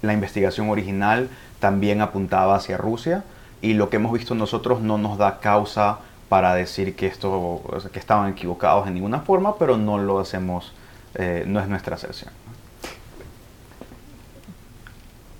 la 0.02 0.12
investigación 0.12 0.70
original 0.70 1.28
también 1.58 2.02
apuntaba 2.02 2.54
hacia 2.54 2.76
Rusia 2.76 3.24
y 3.62 3.72
lo 3.72 3.90
que 3.90 3.96
hemos 3.96 4.12
visto 4.12 4.36
nosotros 4.36 4.80
no 4.80 4.96
nos 4.96 5.18
da 5.18 5.40
causa 5.40 5.98
para 6.28 6.54
decir 6.54 6.94
que, 6.94 7.08
esto, 7.08 7.62
que 7.92 7.98
estaban 7.98 8.30
equivocados 8.30 8.86
en 8.86 8.94
ninguna 8.94 9.22
forma, 9.22 9.56
pero 9.56 9.76
no 9.76 9.98
lo 9.98 10.20
hacemos 10.20 10.72
eh, 11.16 11.42
no 11.48 11.58
es 11.58 11.66
nuestra 11.66 11.96
aserción. 11.96 12.30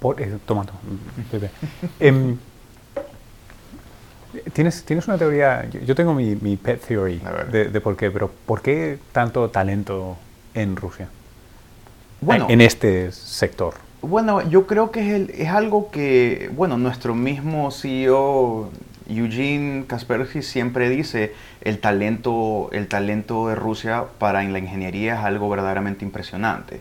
Por, 0.01 0.21
eh, 0.21 0.39
toma, 0.47 0.65
em, 2.01 2.39
¿tienes, 4.53 4.83
¿Tienes 4.85 5.07
una 5.07 5.19
teoría? 5.19 5.69
Yo, 5.71 5.95
tengo 5.95 6.15
mi, 6.15 6.37
mi, 6.37 6.57
pet 6.57 6.81
theory 6.81 7.21
de, 7.53 7.81
por 7.81 7.97
qué, 7.97 8.11
pero 8.11 8.31
¿por 8.47 8.63
qué 8.63 8.99
tanto 9.13 9.51
talento 9.51 10.17
en 10.55 10.77
Rusia? 10.77 11.09
Bueno, 12.23 12.47
en, 12.49 12.63
este 12.63 13.13
sector. 13.13 13.75
Bueno, 14.01 14.49
yo 14.49 14.67
creo 14.67 14.91
que 14.91 15.17
es, 15.17 15.29
es 15.31 15.49
algo 15.49 15.91
que, 15.91 16.51
bueno, 16.55 16.79
nuestro 16.79 17.15
mismo 17.15 17.71
CEO 17.71 18.71
Eugene 19.11 19.85
Kaspersky 19.87 20.43
siempre 20.43 20.89
dice 20.89 21.35
el 21.63 21.79
talento, 21.79 22.71
el 22.73 22.89
talento 22.89 23.49
de 23.49 23.55
Rusia 23.55 24.05
para 24.19 24.43
la 24.43 24.59
ingeniería 24.59 25.15
es 25.15 25.21
algo 25.21 25.49
verdaderamente 25.49 26.05
impresionante. 26.05 26.81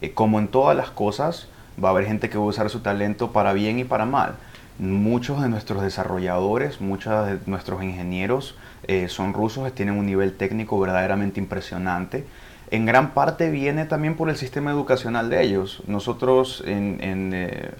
Eh, 0.00 0.12
como 0.12 0.38
en 0.38 0.48
todas 0.48 0.76
las 0.76 0.90
cosas, 0.90 1.48
va 1.82 1.88
a 1.88 1.92
haber 1.92 2.06
gente 2.06 2.28
que 2.30 2.38
va 2.38 2.44
a 2.44 2.48
usar 2.48 2.70
su 2.70 2.80
talento 2.80 3.32
para 3.32 3.52
bien 3.52 3.78
y 3.78 3.84
para 3.84 4.06
mal. 4.06 4.36
Muchos 4.78 5.42
de 5.42 5.48
nuestros 5.48 5.82
desarrolladores, 5.82 6.80
muchos 6.80 7.26
de 7.26 7.38
nuestros 7.46 7.82
ingenieros 7.82 8.56
eh, 8.84 9.08
son 9.08 9.32
rusos, 9.32 9.72
tienen 9.74 9.98
un 9.98 10.06
nivel 10.06 10.36
técnico 10.36 10.78
verdaderamente 10.80 11.40
impresionante. 11.40 12.24
en 12.70 12.86
gran 12.86 13.10
parte 13.10 13.50
viene 13.50 13.84
también 13.84 14.16
por 14.16 14.30
el 14.30 14.36
sistema 14.36 14.70
educacional 14.70 15.28
de 15.28 15.42
ellos. 15.42 15.82
Nosotros 15.86 16.62
en, 16.66 16.98
eh, 17.34 17.70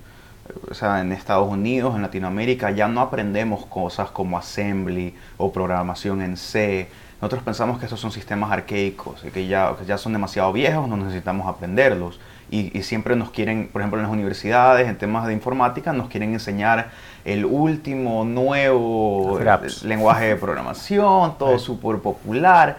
en 0.83 1.13
Estados 1.13 1.49
Unidos, 1.49 1.97
en 1.97 2.03
Latinoamérica, 2.03 2.71
ya 2.71 2.89
no 2.89 3.01
aprendemos 3.01 3.65
cosas 3.67 4.11
como 4.11 4.37
assembly 4.37 5.15
o 5.39 5.51
programación 5.51 6.21
en 6.21 6.37
C. 6.37 6.89
Nosotros 7.23 7.43
pensamos 7.43 7.79
que 7.79 7.87
esos 7.87 8.01
son 8.01 8.11
sistemas 8.11 8.51
arcaicos 8.51 9.23
que 9.33 9.47
ya, 9.47 9.75
ya 9.87 9.97
son 9.97 10.13
demasiado 10.13 10.53
viejos, 10.53 10.89
no 10.89 10.97
necesitamos 10.97 11.47
aprenderlos. 11.47 12.19
Y, 12.53 12.71
y, 12.79 12.83
siempre 12.83 13.17
nos 13.17 13.31
quieren, 13.31 13.71
por 13.73 13.81
ejemplo, 13.81 13.99
en 13.99 14.05
las 14.05 14.13
universidades, 14.13 14.87
en 14.87 14.99
temas 14.99 15.27
de 15.27 15.33
informática, 15.33 15.95
nos 15.95 16.11
quieren 16.11 16.35
enseñar 16.35 16.91
el 17.25 17.47
último 17.47 18.27
nuevo 18.27 19.41
lenguaje 19.85 20.27
de 20.27 20.37
programación, 20.37 21.39
todo 21.39 21.59
súper 21.59 22.01
popular. 22.01 22.77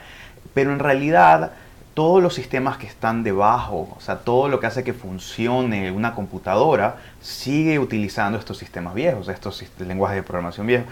Pero 0.54 0.72
en 0.72 0.78
realidad 0.80 1.54
todos 1.94 2.24
los 2.24 2.34
sistemas 2.34 2.78
que 2.78 2.88
están 2.88 3.24
debajo, 3.24 3.96
o 3.96 4.02
sea, 4.02 4.20
todo 4.20 4.50
lo 4.50 4.60
que 4.60 4.68
hace 4.68 4.84
que 4.84 4.94
funcione 4.94 5.92
una 5.92 6.16
computadora, 6.16 6.98
sigue 7.22 7.80
utilizando 7.80 8.38
estos 8.38 8.58
sistemas 8.58 8.94
viejos, 8.94 9.28
estos 9.28 9.64
lenguajes 9.80 10.18
de 10.18 10.24
programación 10.24 10.68
viejos. 10.68 10.88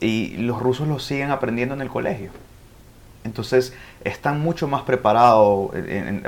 Y 0.00 0.36
los 0.38 0.60
rusos 0.60 0.88
los 0.88 1.04
siguen 1.04 1.30
aprendiendo 1.30 1.74
en 1.74 1.80
el 1.80 1.88
colegio. 1.88 2.30
Entonces, 3.24 3.72
están 4.04 4.40
mucho 4.40 4.66
más 4.68 4.82
preparados, 4.82 5.70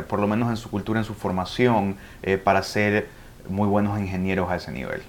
por 0.08 0.20
lo 0.20 0.26
menos 0.26 0.50
en 0.50 0.56
su 0.56 0.70
cultura, 0.70 1.00
en 1.00 1.04
su 1.04 1.14
formación, 1.14 1.96
eh, 2.22 2.38
para 2.38 2.62
ser 2.62 3.08
muy 3.48 3.68
buenos 3.68 3.98
ingenieros 3.98 4.50
a 4.50 4.56
ese 4.56 4.70
nivel. 4.70 5.02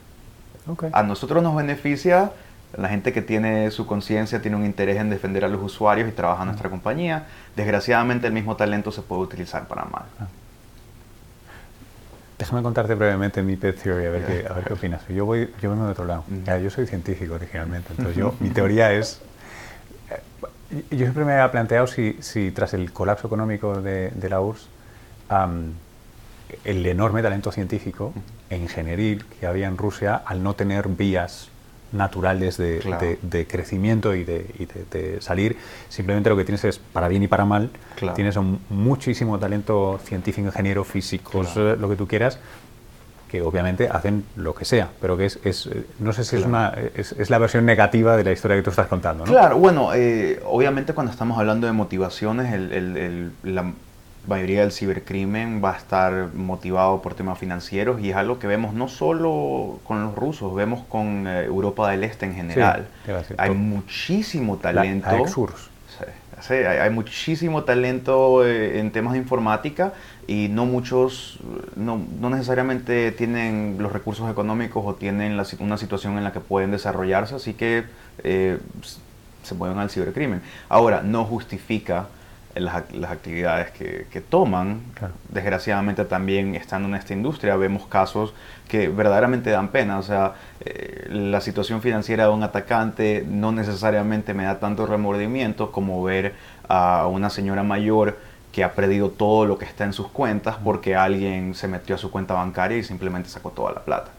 A 0.92 1.04
nosotros 1.04 1.44
nos 1.44 1.56
beneficia 1.56 2.32
la 2.78 2.90
gente 2.90 3.14
que 3.14 3.22
tiene 3.22 3.72
su 3.72 3.86
conciencia, 3.86 4.42
tiene 4.42 4.58
un 4.58 4.66
interés 4.66 4.98
en 4.98 5.10
defender 5.10 5.46
a 5.46 5.48
los 5.48 5.62
usuarios 5.62 6.10
y 6.10 6.12
trabaja 6.12 6.42
en 6.42 6.48
nuestra 6.48 6.70
compañía. 6.70 7.28
Desgraciadamente 7.56 8.28
el 8.28 8.34
mismo 8.34 8.56
talento 8.56 8.92
se 8.92 9.02
puede 9.02 9.22
utilizar 9.22 9.68
para 9.68 9.86
mal. 9.86 10.04
Ah. 10.20 10.28
Déjame 12.38 12.62
contarte 12.62 12.96
brevemente 12.96 13.42
mi 13.42 13.56
pet 13.56 13.82
theory, 13.82 14.08
a 14.08 14.10
ver, 14.10 14.26
qué, 14.26 14.46
a 14.48 14.54
ver 14.54 14.66
qué 14.66 14.74
opinas. 14.74 15.08
Yo, 15.08 15.26
voy, 15.26 15.54
yo 15.62 15.70
vengo 15.70 15.86
de 15.86 15.92
otro 15.92 16.04
lado. 16.04 16.26
yo 16.62 16.70
soy 16.70 16.86
científico 16.86 17.36
originalmente, 17.36 17.90
entonces 17.92 18.18
yo, 18.18 18.36
mi 18.40 18.50
teoría 18.52 18.92
es... 18.92 19.22
Yo 20.92 20.98
siempre 20.98 21.26
me 21.26 21.34
había 21.34 21.52
planteado 21.52 21.88
si, 21.88 22.18
si 22.20 22.52
tras 22.52 22.74
el 22.74 22.92
colapso 22.92 23.28
económico 23.28 23.82
de, 23.82 24.12
de 24.12 24.30
la 24.30 24.42
URSS, 24.42 24.70
el 26.64 26.86
enorme 26.86 27.22
talento 27.22 27.52
científico 27.52 28.14
e 28.50 28.58
ingenieril 28.58 29.26
que 29.26 29.48
había 29.48 29.68
en 29.68 29.78
Rusia, 29.78 30.16
al 30.26 30.44
no 30.44 30.54
tener 30.54 30.88
vías 30.88 31.50
naturales 31.92 32.58
de, 32.58 33.48
crecimiento 33.50 34.16
y, 34.16 34.24
de, 34.24 35.18
salir. 35.22 35.58
Simplemente 35.90 36.30
lo 36.30 36.38
que 36.38 36.44
tienes 36.44 36.64
es, 36.66 36.78
para 36.78 37.08
bien 37.08 37.24
y 37.24 37.28
para 37.28 37.46
mal, 37.46 37.70
tienes 38.16 38.36
un 38.36 38.60
muchísimo 38.70 39.40
talento 39.40 40.00
científico, 40.04 40.48
ingeniero, 40.48 40.84
físico, 40.84 41.44
lo 41.56 41.90
que 41.90 41.96
tú 41.96 42.08
quieras, 42.08 42.40
que 43.30 43.42
obviamente 43.42 43.90
hacen 43.90 44.26
lo 44.36 44.54
que 44.54 44.66
sea, 44.66 44.90
pero 45.02 45.18
que 45.18 45.26
es, 45.26 45.40
es 45.44 45.70
no 46.00 46.14
sé 46.14 46.24
si 46.24 46.36
es, 46.36 46.46
una, 46.46 46.74
es, 46.96 47.30
la 47.30 47.38
versión 47.38 47.66
negativa 47.66 48.16
de 48.18 48.24
la 48.24 48.32
historia 48.32 48.58
que 48.58 48.64
tú 48.64 48.70
estás 48.70 48.88
contando. 48.88 49.26
¿no? 49.26 49.32
Claro, 49.32 49.58
bueno, 49.58 49.94
eh, 49.94 50.42
obviamente 50.46 50.94
cuando 50.94 51.12
estamos 51.12 51.38
hablando 51.38 51.68
de 51.68 51.74
motivaciones, 51.74 52.54
el, 52.54 52.72
el, 52.72 53.32
la, 53.44 53.74
mayoría 54.28 54.62
del 54.62 54.72
cibercrimen 54.72 55.62
va 55.64 55.74
a 55.74 55.78
estar 55.78 56.34
motivado 56.34 57.02
por 57.02 57.14
temas 57.14 57.38
financieros 57.38 58.02
y 58.02 58.10
es 58.10 58.16
algo 58.16 58.40
que 58.40 58.48
vemos 58.48 58.74
no 58.74 58.88
solo 58.88 59.80
con 59.84 60.04
los 60.04 60.16
rusos, 60.16 60.56
vemos 60.56 60.82
con 60.90 61.28
eh, 61.28 61.46
Europa 61.46 61.92
del 61.92 62.04
Este 62.04 62.26
en 62.26 62.34
general. 62.34 62.88
hay 63.38 63.52
muchísimo 63.52 64.58
talento. 64.58 65.10
Hay, 66.50 66.90
muchísimo 66.90 67.64
talento 67.64 68.46
eh, 68.46 68.80
en 68.80 68.92
temas 68.92 69.14
de 69.14 69.20
informática 69.20 69.94
y 70.28 70.48
no 70.50 70.66
muchos, 70.66 71.40
no, 71.76 72.02
no 72.20 72.30
necesariamente 72.30 73.12
tienen 73.12 73.78
los 73.80 73.92
recursos 73.92 74.30
económicos 74.30 74.84
o 74.86 74.96
tienen 74.96 75.40
una 75.60 75.78
situación 75.78 76.18
en 76.18 76.24
la 76.24 76.34
que 76.34 76.40
pueden 76.40 76.72
desarrollarse, 76.72 77.36
así 77.36 77.54
que 77.54 77.86
eh, 78.24 78.60
se 79.44 79.56
mueven 79.56 79.78
al 79.78 79.90
cibercrimen. 79.90 80.42
Ahora, 80.70 81.02
no 81.02 81.24
justifica 81.26 82.08
las, 82.56 82.92
las 82.94 83.12
actividades 83.12 83.72
que, 83.72 84.08
que 84.10 84.22
toman. 84.22 84.82
Desgraciadamente 85.30 86.06
también 86.06 86.56
estando 86.56 86.88
en 86.88 86.96
esta 86.96 87.14
industria 87.14 87.56
vemos 87.56 87.86
casos 87.88 88.34
que 88.68 88.88
verdaderamente 88.88 89.50
dan 89.50 89.70
pena. 89.70 90.00
O 90.00 90.04
sea, 90.04 90.34
eh, 90.62 91.08
la 91.10 91.42
situación 91.42 91.82
financiera 91.82 92.26
de 92.26 92.30
un 92.32 92.44
atacante 92.44 93.26
no 93.28 93.52
necesariamente 93.52 94.34
me 94.34 94.46
da 94.46 94.60
tanto 94.60 94.86
remordimiento 94.86 95.72
como 95.72 96.02
ver 96.04 96.34
a 96.68 97.08
una 97.08 97.30
señora 97.30 97.64
mayor 97.64 98.18
que 98.52 98.64
ha 98.64 98.72
perdido 98.72 99.10
todo 99.10 99.46
lo 99.46 99.58
que 99.58 99.66
está 99.66 99.84
en 99.84 99.92
sus 99.92 100.08
cuentas 100.08 100.56
porque 100.64 100.96
alguien 100.96 101.56
se 101.56 101.68
metió 101.68 101.96
a 101.96 101.98
su 101.98 102.10
cuenta 102.10 102.34
bancaria 102.34 102.78
y 102.78 102.84
simplemente 102.84 103.30
sacó 103.30 103.52
toda 103.52 103.74
la 103.74 103.82
plata. 103.82 104.12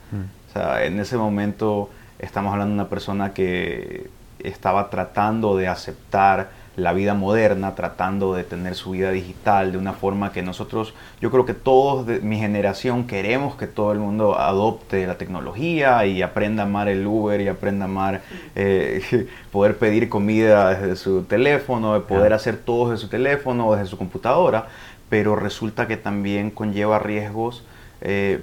O 0.50 0.52
sea, 0.52 0.84
en 0.84 1.00
ese 1.00 1.16
momento 1.16 1.88
estamos 2.18 2.52
hablando 2.52 2.74
de 2.74 2.80
una 2.80 2.90
persona 2.90 3.32
que 3.32 4.10
estaba 4.38 4.90
tratando 4.90 5.56
de 5.56 5.68
aceptar 5.68 6.50
la 6.76 6.92
vida 6.92 7.14
moderna, 7.14 7.74
tratando 7.74 8.34
de 8.34 8.44
tener 8.44 8.74
su 8.74 8.90
vida 8.90 9.10
digital 9.10 9.72
de 9.72 9.78
una 9.78 9.94
forma 9.94 10.32
que 10.32 10.42
nosotros, 10.42 10.92
yo 11.20 11.30
creo 11.30 11.46
que 11.46 11.54
todos 11.54 12.06
de 12.06 12.20
mi 12.20 12.38
generación 12.38 13.06
queremos 13.06 13.56
que 13.56 13.66
todo 13.66 13.92
el 13.92 13.98
mundo 13.98 14.38
adopte 14.38 15.06
la 15.06 15.16
tecnología 15.16 16.04
y 16.04 16.20
aprenda 16.20 16.64
a 16.64 16.66
amar 16.66 16.88
el 16.88 17.06
Uber 17.06 17.40
y 17.40 17.48
aprenda 17.48 17.86
a 17.86 17.88
amar 17.88 18.20
eh, 18.54 19.26
poder 19.52 19.78
pedir 19.78 20.10
comida 20.10 20.74
desde 20.74 20.96
su 20.96 21.22
teléfono, 21.22 22.02
poder 22.02 22.34
hacer 22.34 22.58
todo 22.58 22.90
desde 22.90 23.02
su 23.02 23.08
teléfono, 23.08 23.72
desde 23.72 23.86
su 23.86 23.96
computadora, 23.96 24.66
pero 25.08 25.34
resulta 25.34 25.86
que 25.86 25.96
también 25.96 26.50
conlleva 26.50 26.98
riesgos 26.98 27.64
eh, 28.02 28.40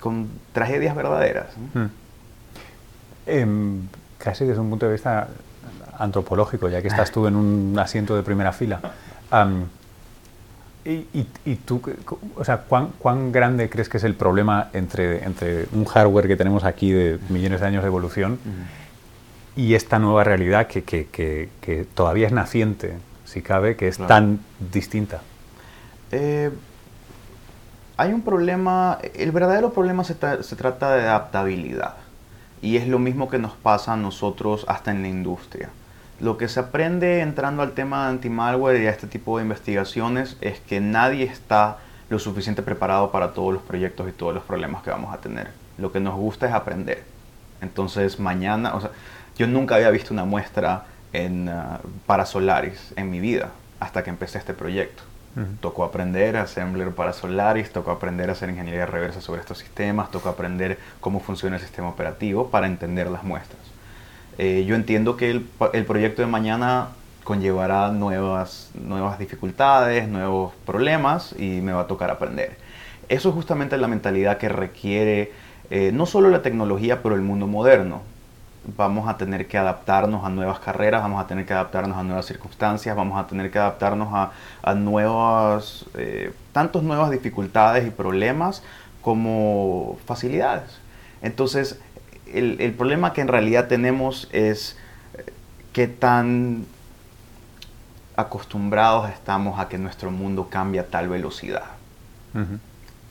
con 0.00 0.28
tragedias 0.52 0.96
verdaderas. 0.96 1.46
Hmm. 1.74 1.86
Em, 3.26 3.82
casi 4.18 4.44
desde 4.44 4.60
un 4.60 4.70
punto 4.70 4.86
de 4.86 4.92
vista 4.92 5.28
antropológico, 6.00 6.68
ya 6.68 6.82
que 6.82 6.88
estás 6.88 7.12
tú 7.12 7.26
en 7.26 7.36
un 7.36 7.78
asiento 7.78 8.16
de 8.16 8.22
primera 8.22 8.52
fila. 8.52 8.80
y, 10.84 11.54
tú, 11.56 11.80
o 12.36 12.44
sea, 12.44 12.58
¿cuán, 12.58 12.88
¿cuán, 12.98 13.32
grande 13.32 13.68
crees 13.68 13.88
que 13.88 13.98
es 13.98 14.04
el 14.04 14.14
problema 14.14 14.70
entre, 14.72 15.24
entre 15.24 15.66
un 15.72 15.84
hardware 15.84 16.26
que 16.26 16.36
tenemos 16.36 16.64
aquí 16.64 16.90
de 16.90 17.18
millones 17.28 17.60
de 17.60 17.66
años 17.66 17.82
de 17.82 17.88
evolución 17.88 18.38
y 19.56 19.74
esta 19.74 19.98
nueva 19.98 20.24
realidad 20.24 20.66
que, 20.66 20.82
que, 20.82 21.06
que, 21.60 21.86
todavía 21.94 22.26
es 22.26 22.32
naciente, 22.32 22.96
si 23.24 23.42
cabe, 23.42 23.76
que 23.76 23.88
es 23.88 23.98
tan 23.98 24.40
distinta? 24.72 25.20
Eh, 26.12 26.50
hay 27.96 28.12
un 28.14 28.22
problema, 28.22 28.98
el 29.14 29.30
verdadero 29.30 29.72
problema 29.72 30.04
se, 30.04 30.14
se 30.42 30.56
trata 30.56 30.96
de 30.96 31.02
adaptabilidad. 31.02 31.96
Y 32.62 32.76
es 32.76 32.88
lo 32.88 32.98
mismo 32.98 33.28
que 33.28 33.38
nos 33.38 33.52
pasa 33.52 33.94
a 33.94 33.96
nosotros 33.96 34.64
hasta 34.68 34.90
en 34.90 35.02
la 35.02 35.08
industria. 35.08 35.70
Lo 36.20 36.36
que 36.36 36.48
se 36.48 36.60
aprende 36.60 37.20
entrando 37.20 37.62
al 37.62 37.72
tema 37.72 38.04
de 38.04 38.10
anti-malware 38.10 38.82
y 38.82 38.86
a 38.86 38.90
este 38.90 39.06
tipo 39.06 39.38
de 39.38 39.44
investigaciones 39.44 40.36
es 40.42 40.60
que 40.60 40.78
nadie 40.78 41.24
está 41.24 41.78
lo 42.10 42.18
suficiente 42.18 42.60
preparado 42.60 43.10
para 43.10 43.32
todos 43.32 43.54
los 43.54 43.62
proyectos 43.62 44.06
y 44.06 44.12
todos 44.12 44.34
los 44.34 44.42
problemas 44.42 44.82
que 44.82 44.90
vamos 44.90 45.14
a 45.14 45.18
tener. 45.18 45.48
Lo 45.78 45.92
que 45.92 46.00
nos 46.00 46.16
gusta 46.16 46.46
es 46.46 46.52
aprender. 46.52 47.04
Entonces 47.62 48.20
mañana, 48.20 48.74
o 48.74 48.82
sea, 48.82 48.90
yo 49.38 49.46
nunca 49.46 49.76
había 49.76 49.88
visto 49.88 50.12
una 50.12 50.26
muestra 50.26 50.84
en, 51.14 51.48
uh, 51.48 51.78
para 52.04 52.26
Solaris 52.26 52.92
en 52.96 53.08
mi 53.08 53.18
vida 53.18 53.50
hasta 53.78 54.04
que 54.04 54.10
empecé 54.10 54.36
este 54.36 54.52
proyecto. 54.52 55.02
Tocó 55.60 55.84
aprender 55.84 56.36
a 56.36 56.42
assembler 56.42 56.90
para 56.90 57.12
Solaris, 57.12 57.70
tocó 57.70 57.92
aprender 57.92 58.28
a 58.28 58.32
hacer 58.32 58.50
ingeniería 58.50 58.84
reversa 58.84 59.20
sobre 59.20 59.40
estos 59.40 59.58
sistemas, 59.58 60.10
tocó 60.10 60.28
aprender 60.28 60.76
cómo 61.00 61.20
funciona 61.20 61.56
el 61.56 61.62
sistema 61.62 61.88
operativo 61.88 62.50
para 62.50 62.66
entender 62.66 63.08
las 63.08 63.22
muestras. 63.22 63.60
Eh, 64.42 64.64
yo 64.64 64.74
entiendo 64.74 65.18
que 65.18 65.30
el, 65.30 65.46
el, 65.74 65.84
proyecto 65.84 66.22
de 66.22 66.26
mañana 66.26 66.88
conllevará 67.24 67.90
nuevas, 67.90 68.70
nuevas 68.72 69.18
dificultades, 69.18 70.08
nuevos 70.08 70.54
problemas 70.64 71.34
y 71.38 71.60
me 71.60 71.72
va 71.72 71.82
a 71.82 71.86
tocar 71.86 72.10
aprender. 72.10 72.56
Eso 73.10 73.28
es 73.28 73.34
justamente 73.34 73.76
la 73.76 73.86
mentalidad 73.86 74.38
que 74.38 74.48
requiere 74.48 75.30
eh, 75.68 75.92
no 75.92 76.06
solo 76.06 76.30
la 76.30 76.40
tecnología, 76.40 77.02
pero 77.02 77.16
el 77.16 77.20
mundo 77.20 77.46
moderno. 77.46 78.00
Vamos 78.78 79.10
a 79.10 79.18
tener 79.18 79.46
que 79.46 79.58
adaptarnos 79.58 80.24
a 80.24 80.30
nuevas 80.30 80.58
carreras, 80.58 81.02
vamos 81.02 81.22
a 81.22 81.26
tener 81.26 81.44
que 81.44 81.52
adaptarnos 81.52 81.98
a 81.98 82.02
nuevas 82.02 82.24
circunstancias, 82.24 82.96
vamos 82.96 83.22
a 83.22 83.26
tener 83.26 83.50
que 83.50 83.58
adaptarnos 83.58 84.08
a, 84.14 84.30
a 84.62 84.74
nuevas, 84.74 85.84
eh, 85.98 86.32
tantos 86.52 86.82
nuevas 86.82 87.10
dificultades 87.10 87.86
y 87.86 87.90
problemas 87.90 88.62
como 89.02 89.98
facilidades. 90.06 90.80
Entonces, 91.20 91.78
el, 92.32 92.74
problema 92.76 93.12
que 93.12 93.20
en 93.20 93.28
realidad 93.28 93.68
tenemos 93.68 94.28
es 94.32 94.76
eh, 95.14 95.24
qué 95.72 95.86
tan 95.86 96.66
acostumbrados 98.16 99.10
estamos 99.10 99.58
a 99.58 99.68
que 99.68 99.78
nuestro 99.78 100.10
mundo 100.10 100.48
cambie 100.50 100.80
a 100.80 100.86
tal 100.86 101.08
velocidad. 101.08 101.64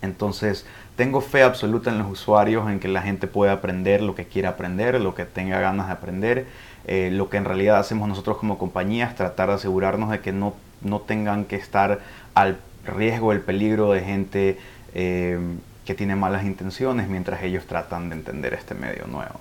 Entonces, 0.01 0.65
tengo 0.95 1.19
fe 1.19 1.43
absoluta 1.43 1.89
en 1.89 1.97
los 1.97 2.09
usuarios, 2.09 2.69
en 2.69 2.79
que 2.79 2.87
la 2.87 3.01
gente 3.01 3.27
puede 3.27 3.51
aprender 3.51 4.01
lo 4.01 4.15
que 4.15 4.25
quiera 4.25 4.49
aprender, 4.49 4.99
lo 5.01 5.13
que 5.15 5.25
tenga 5.25 5.59
ganas 5.59 5.87
de 5.87 5.93
aprender. 5.93 6.47
Eh, 6.87 7.09
lo 7.11 7.29
que 7.29 7.37
en 7.37 7.45
realidad 7.45 7.77
hacemos 7.77 8.07
nosotros 8.07 8.37
como 8.37 8.57
compañía 8.57 9.05
es 9.05 9.15
tratar 9.15 9.49
de 9.49 9.55
asegurarnos 9.55 10.09
de 10.09 10.21
que 10.21 10.31
no, 10.31 10.53
no 10.81 11.01
tengan 11.01 11.45
que 11.45 11.55
estar 11.55 11.99
al 12.33 12.57
riesgo, 12.85 13.33
el 13.33 13.41
peligro 13.41 13.91
de 13.91 14.01
gente 14.01 14.57
eh, 14.93 15.39
que 15.89 15.95
tiene 15.95 16.15
malas 16.15 16.45
intenciones 16.45 17.09
mientras 17.09 17.41
ellos 17.41 17.65
tratan 17.65 18.09
de 18.09 18.15
entender 18.17 18.53
este 18.53 18.75
medio 18.75 19.07
nuevo. 19.07 19.39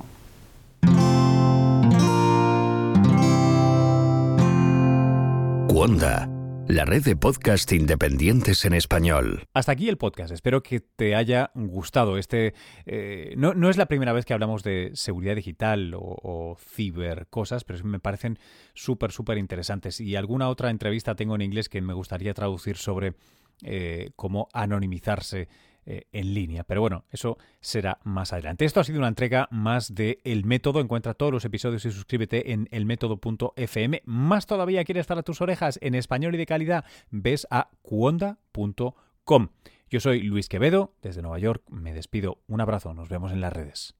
Wanda, 5.68 6.26
la 6.66 6.86
red 6.86 7.04
de 7.04 7.16
podcast 7.16 7.70
independientes 7.72 8.64
en 8.64 8.72
español. 8.72 9.44
Hasta 9.52 9.72
aquí 9.72 9.90
el 9.90 9.98
podcast. 9.98 10.32
Espero 10.32 10.62
que 10.62 10.80
te 10.80 11.14
haya 11.14 11.50
gustado. 11.54 12.16
Este 12.16 12.54
eh, 12.86 13.34
no, 13.36 13.68
es 13.68 13.76
la 13.76 13.84
primera 13.84 14.14
vez 14.14 14.24
que 14.24 14.32
hablamos 14.32 14.62
de 14.62 14.92
seguridad 14.94 15.36
digital 15.36 15.92
o, 15.92 16.00
o 16.00 16.56
ciber 16.58 17.26
cosas, 17.28 17.64
pero 17.64 17.84
me 17.84 18.00
parecen 18.00 18.38
súper, 18.72 19.12
súper 19.12 19.36
interesantes. 19.36 20.00
Y 20.00 20.16
alguna 20.16 20.48
otra 20.48 20.70
entrevista 20.70 21.14
tengo 21.14 21.34
en 21.34 21.42
inglés 21.42 21.68
que 21.68 21.82
me 21.82 21.92
gustaría 21.92 22.32
traducir 22.32 22.78
sobre 22.78 23.16
eh, 23.64 24.12
cómo 24.14 24.48
anonimizarse 24.52 25.48
eh, 25.90 26.06
en 26.12 26.34
línea. 26.34 26.64
Pero 26.64 26.82
bueno, 26.82 27.06
eso 27.10 27.38
será 27.62 27.98
más 28.04 28.34
adelante. 28.34 28.66
Esto 28.66 28.80
ha 28.80 28.84
sido 28.84 28.98
una 28.98 29.08
entrega 29.08 29.48
más 29.50 29.94
de 29.94 30.20
El 30.22 30.44
Método. 30.44 30.80
Encuentra 30.80 31.14
todos 31.14 31.32
los 31.32 31.46
episodios 31.46 31.82
y 31.86 31.90
suscríbete 31.90 32.52
en 32.52 32.68
elmétodo.fm. 32.72 34.02
Más 34.04 34.46
todavía 34.46 34.84
quieres 34.84 35.00
estar 35.00 35.16
a 35.16 35.22
tus 35.22 35.40
orejas 35.40 35.78
en 35.80 35.94
español 35.94 36.34
y 36.34 36.38
de 36.38 36.44
calidad, 36.44 36.84
ves 37.10 37.46
a 37.50 37.70
cuonda.com. 37.80 39.48
Yo 39.88 40.00
soy 40.00 40.20
Luis 40.20 40.50
Quevedo, 40.50 40.92
desde 41.00 41.22
Nueva 41.22 41.38
York. 41.38 41.62
Me 41.70 41.94
despido. 41.94 42.42
Un 42.48 42.60
abrazo. 42.60 42.92
Nos 42.92 43.08
vemos 43.08 43.32
en 43.32 43.40
las 43.40 43.54
redes. 43.54 43.94